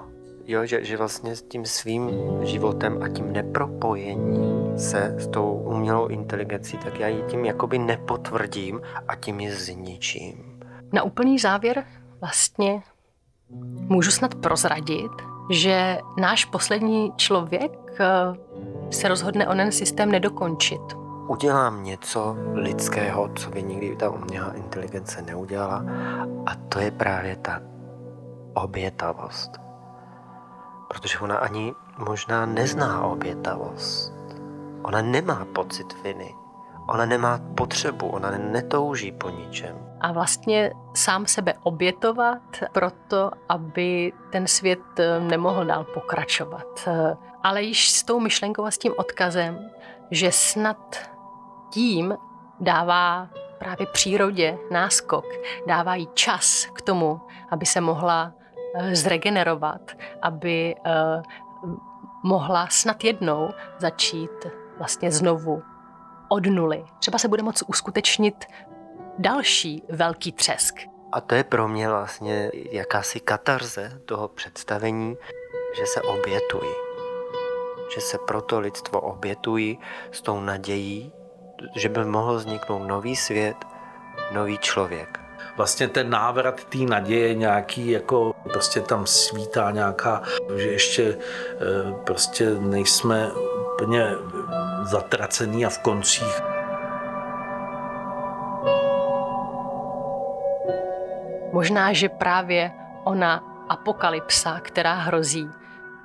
Jo, 0.46 0.66
že, 0.66 0.86
že 0.86 0.98
vlastně 0.98 1.36
s 1.36 1.42
tím 1.42 1.66
svým 1.66 2.10
životem 2.42 3.00
a 3.04 3.10
tím 3.10 3.34
nepropojením 3.34 4.78
se 4.78 5.16
s 5.20 5.28
tou 5.28 5.52
umělou 5.52 6.08
inteligencí, 6.08 6.78
tak 6.78 7.00
já 7.00 7.08
ji 7.08 7.24
tím 7.28 7.46
jakoby 7.46 7.78
nepotvrdím 7.78 8.82
a 9.08 9.16
tím 9.16 9.40
ji 9.40 9.52
zničím. 9.52 10.60
Na 10.94 11.04
úplný 11.04 11.40
závěr 11.40 11.86
vlastně 12.22 12.82
Můžu 13.90 14.12
snad 14.12 14.36
prozradit, 14.36 15.12
že 15.52 15.98
náš 16.18 16.46
poslední 16.46 17.12
člověk 17.16 17.72
eh, 18.00 18.06
se 18.92 19.08
rozhodne 19.08 19.48
onen 19.48 19.72
systém 19.72 20.12
nedokončit. 20.12 21.03
Udělám 21.34 21.84
něco 21.84 22.36
lidského, 22.54 23.30
co 23.36 23.50
by 23.50 23.64
nikdy 23.64 23.96
ta 23.96 24.10
umělá 24.10 24.54
inteligence 24.54 25.22
neudělala 25.22 25.86
a 26.46 26.56
to 26.70 26.80
je 26.80 26.92
právě 26.92 27.36
ta 27.36 27.62
obětavost. 28.54 29.52
Protože 30.88 31.20
ona 31.20 31.38
ani 31.38 31.74
možná 31.98 32.46
nezná 32.46 33.04
obětavost. 33.04 34.14
Ona 34.84 35.02
nemá 35.02 35.46
pocit 35.56 36.04
viny. 36.04 36.36
Ona 36.88 37.06
nemá 37.06 37.40
potřebu, 37.56 38.08
ona 38.08 38.32
netouží 38.32 39.12
po 39.12 39.30
ničem. 39.30 39.76
A 40.02 40.12
vlastně 40.12 40.72
sám 40.96 41.26
sebe 41.26 41.54
obětovat 41.64 42.42
proto, 42.72 43.32
aby 43.50 44.14
ten 44.32 44.48
svět 44.48 45.00
eh, 45.00 45.20
nemohl 45.20 45.66
dál 45.66 45.84
pokračovat. 45.84 46.88
Eh, 46.88 47.18
ale 47.44 47.62
již 47.62 47.92
s 47.92 48.04
tou 48.04 48.20
myšlenkou 48.20 48.66
a 48.66 48.72
s 48.72 48.78
tím 48.78 48.94
odkazem, 48.98 49.70
že 50.12 50.32
snad 50.32 51.13
tím 51.74 52.18
dává 52.60 53.30
právě 53.60 53.88
přírodě 53.88 54.58
náskok, 54.72 55.26
dává 55.68 55.96
jí 55.96 56.10
čas 56.14 56.66
k 56.74 56.82
tomu, 56.82 57.22
aby 57.50 57.66
se 57.66 57.82
mohla 57.82 58.34
eh, 58.76 58.96
zregenerovat, 58.96 59.92
aby 60.22 60.76
mohla 62.24 62.68
snad 62.68 63.04
jednou 63.04 63.50
začít 63.78 64.46
vlastně 64.78 65.12
znovu 65.12 65.64
od 66.30 66.46
nuly. 66.46 66.86
Třeba 67.00 67.18
se 67.18 67.28
bude 67.28 67.44
moct 67.44 67.64
uskutečnit 67.68 68.46
další 69.20 69.84
velký 69.90 70.32
třesk. 70.32 70.76
A 71.12 71.22
to 71.22 71.36
je 71.36 71.44
pro 71.44 71.68
mě 71.68 71.90
vlastně 71.90 72.52
jakási 72.72 73.20
katarze 73.20 74.02
toho 74.06 74.28
představení, 74.28 75.16
že 75.78 75.86
se 75.86 76.02
obětují. 76.02 76.72
Že 77.96 78.02
se 78.02 78.18
proto 78.18 78.60
lidstvo 78.60 79.02
obětují 79.02 79.80
s 80.12 80.22
tou 80.22 80.40
nadějí, 80.40 81.12
že 81.76 81.90
by 81.90 82.06
mohl 82.06 82.36
vzniknout 82.36 82.88
nový 82.88 83.16
svět, 83.16 83.56
nový 84.32 84.58
člověk. 84.58 85.20
Vlastně 85.58 85.88
ten 85.88 86.10
návrat 86.10 86.64
té 86.64 86.78
naděje 86.78 87.36
nějaký, 87.36 87.90
jako 87.90 88.36
prostě 88.44 88.82
tam 88.82 89.06
svítá 89.06 89.72
nějaká, 89.72 90.22
že 90.56 90.68
ještě 90.68 91.04
eh, 91.04 91.94
prostě 92.04 92.50
nejsme 92.50 93.32
úplně 93.74 94.08
zatracený 94.82 95.66
a 95.66 95.70
v 95.70 95.80
koncích. 95.80 96.42
Možná, 101.52 101.94
že 101.94 102.10
právě 102.10 102.72
ona 103.04 103.44
apokalypsa, 103.70 104.60
která 104.60 104.94
hrozí, 104.94 105.50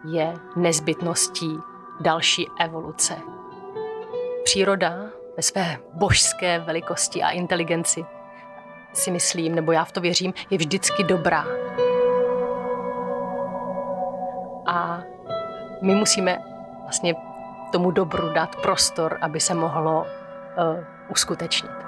je 0.05 0.35
nezbytností 0.57 1.59
další 2.01 2.47
evoluce. 2.61 3.17
Příroda 4.45 5.18
ve 5.39 5.43
své 5.43 5.77
božské 5.95 6.59
velikosti 6.59 7.23
a 7.23 7.31
inteligenci 7.31 8.05
si 8.93 9.11
myslím, 9.11 9.55
nebo 9.55 9.73
já 9.73 9.85
v 9.85 9.93
to 9.93 10.01
věřím, 10.01 10.35
je 10.51 10.59
vždycky 10.59 11.05
dobrá. 11.05 11.45
A 14.67 15.03
my 15.83 15.95
musíme 15.95 16.39
vlastně 16.83 17.15
tomu 17.73 17.91
dobru 17.91 18.33
dát 18.33 18.57
prostor, 18.57 19.19
aby 19.21 19.41
se 19.41 19.55
mohlo 19.55 20.01
uh, 20.01 20.85
uskutečnit. 21.09 21.88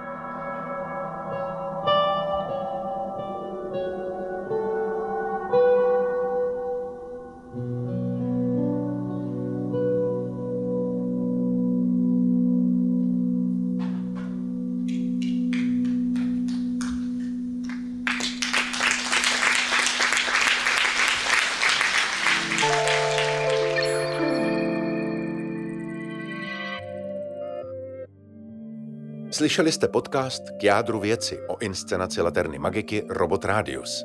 Slyšeli 29.40 29.72
jste 29.72 29.88
podcast 29.88 30.50
k 30.50 30.64
jádru 30.64 31.00
věci 31.00 31.40
o 31.48 31.58
inscenaci 31.58 32.22
Laterny 32.22 32.58
Magiky 32.58 33.04
Robot 33.08 33.44
Radius. 33.44 34.04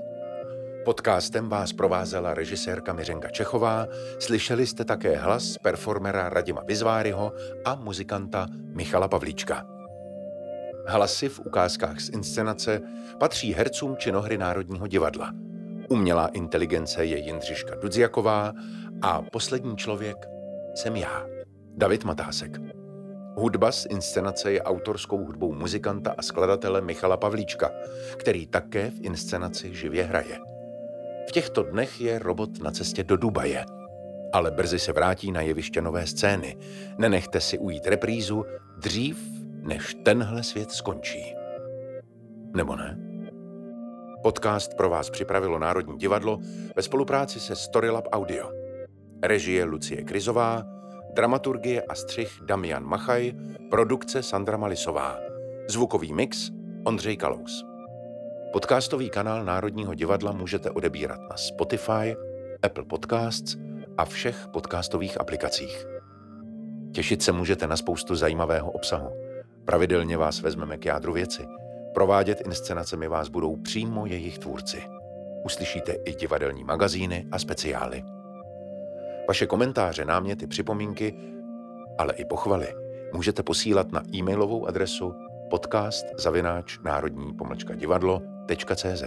Podcastem 0.86 1.50
vás 1.50 1.74
provázela 1.74 2.34
režisérka 2.34 2.94
Miřenka 2.94 3.30
Čechová, 3.30 3.88
slyšeli 4.20 4.68
jste 4.68 4.86
také 4.86 5.16
hlas 5.16 5.58
performera 5.58 6.30
Radima 6.30 6.62
Vizváryho 6.68 7.34
a 7.66 7.76
muzikanta 7.76 8.48
Michala 8.76 9.08
Pavlíčka. 9.08 9.66
Hlasy 10.88 11.30
v 11.30 11.40
ukázkách 11.40 12.00
z 12.00 12.10
inscenace 12.10 12.82
patří 13.20 13.54
hercům 13.54 13.98
činohry 13.98 14.38
Národního 14.38 14.88
divadla. 14.88 15.32
Umělá 15.90 16.28
inteligence 16.28 17.06
je 17.06 17.18
Jindřiška 17.18 17.76
Dudziaková 17.76 18.54
a 19.02 19.22
poslední 19.22 19.78
člověk 19.78 20.18
jsem 20.76 20.96
já, 20.96 21.26
David 21.78 22.04
Matásek. 22.04 22.75
Hudba 23.38 23.72
z 23.72 23.86
inscenace 23.86 24.52
je 24.52 24.62
autorskou 24.62 25.26
hudbou 25.26 25.54
muzikanta 25.54 26.16
a 26.18 26.22
skladatele 26.22 26.82
Michala 26.82 27.18
Pavlíčka, 27.18 27.72
který 28.18 28.48
také 28.48 28.90
v 28.90 29.00
inscenaci 29.02 29.74
živě 29.76 30.04
hraje. 30.04 30.40
V 31.30 31.32
těchto 31.32 31.64
dnech 31.64 32.02
je 32.02 32.20
robot 32.20 32.64
na 32.64 32.72
cestě 32.72 33.04
do 33.04 33.18
Dubaje, 33.18 33.66
ale 34.34 34.52
brzy 34.52 34.80
se 34.80 34.94
vrátí 34.94 35.32
na 35.32 35.42
jeviště 35.42 35.82
nové 35.82 36.08
scény. 36.08 36.58
Nenechte 36.98 37.42
si 37.42 37.58
ujít 37.58 37.88
reprízu 37.88 38.46
dřív, 38.78 39.18
než 39.62 39.96
tenhle 40.04 40.44
svět 40.44 40.72
skončí. 40.72 41.36
Nebo 42.56 42.76
ne? 42.76 42.98
Podcast 44.24 44.74
pro 44.74 44.90
vás 44.90 45.10
připravilo 45.10 45.60
Národní 45.60 45.98
divadlo 45.98 46.40
ve 46.76 46.82
spolupráci 46.82 47.40
se 47.40 47.56
Storylab 47.56 48.08
Audio. 48.12 48.52
Režie 49.24 49.64
Lucie 49.64 50.04
Krizová, 50.04 50.64
dramaturgie 51.16 51.82
a 51.82 51.96
střih 51.96 52.40
Damian 52.42 52.86
Machaj, 52.86 53.34
produkce 53.70 54.24
Sandra 54.24 54.58
Malisová, 54.58 55.18
zvukový 55.70 56.14
mix 56.14 56.52
Ondřej 56.84 57.18
Kalous. 57.18 57.66
Podcastový 58.54 59.10
kanál 59.10 59.46
Národního 59.46 59.94
divadla 59.94 60.32
můžete 60.32 60.70
odebírat 60.72 61.20
na 61.30 61.38
Spotify, 61.38 62.16
Apple 62.64 62.86
Podcasts 62.86 63.58
a 63.98 64.06
všech 64.06 64.48
podcastových 64.54 65.22
aplikacích. 65.22 65.86
Těšit 66.92 67.24
se 67.24 67.32
můžete 67.32 67.68
na 67.68 67.78
spoustu 67.78 68.16
zajímavého 68.16 68.72
obsahu. 68.72 69.10
Pravidelně 69.66 70.18
vás 70.18 70.42
vezmeme 70.42 70.78
k 70.78 70.86
jádru 70.86 71.14
věci. 71.14 71.46
Provádět 71.94 72.42
inscenacemi 72.46 73.08
vás 73.08 73.30
budou 73.30 73.56
přímo 73.56 74.06
jejich 74.06 74.40
tvůrci. 74.40 74.84
Uslyšíte 75.46 75.92
i 76.06 76.16
divadelní 76.16 76.64
magazíny 76.64 77.28
a 77.32 77.40
speciály. 77.40 78.15
Vaše 79.28 79.48
komentáře, 79.48 80.06
náměty, 80.06 80.48
připomínky, 80.48 81.16
ale 81.98 82.14
i 82.14 82.26
pochvaly 82.26 82.68
můžete 83.14 83.44
posílat 83.44 83.92
na 83.92 84.02
e-mailovou 84.16 84.68
adresu 84.68 85.14
podcast 85.50 86.06
zavináč 86.18 86.80
národní 86.84 87.34
pomlčka 87.34 87.76
divadlo.cz 87.76 89.04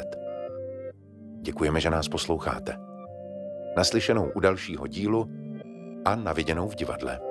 Děkujeme, 1.40 1.80
že 1.80 1.90
nás 1.90 2.08
posloucháte. 2.08 2.76
Naslyšenou 3.76 4.30
u 4.34 4.40
dalšího 4.40 4.86
dílu 4.86 5.30
a 6.04 6.16
naviděnou 6.16 6.68
v 6.68 6.74
divadle. 6.74 7.27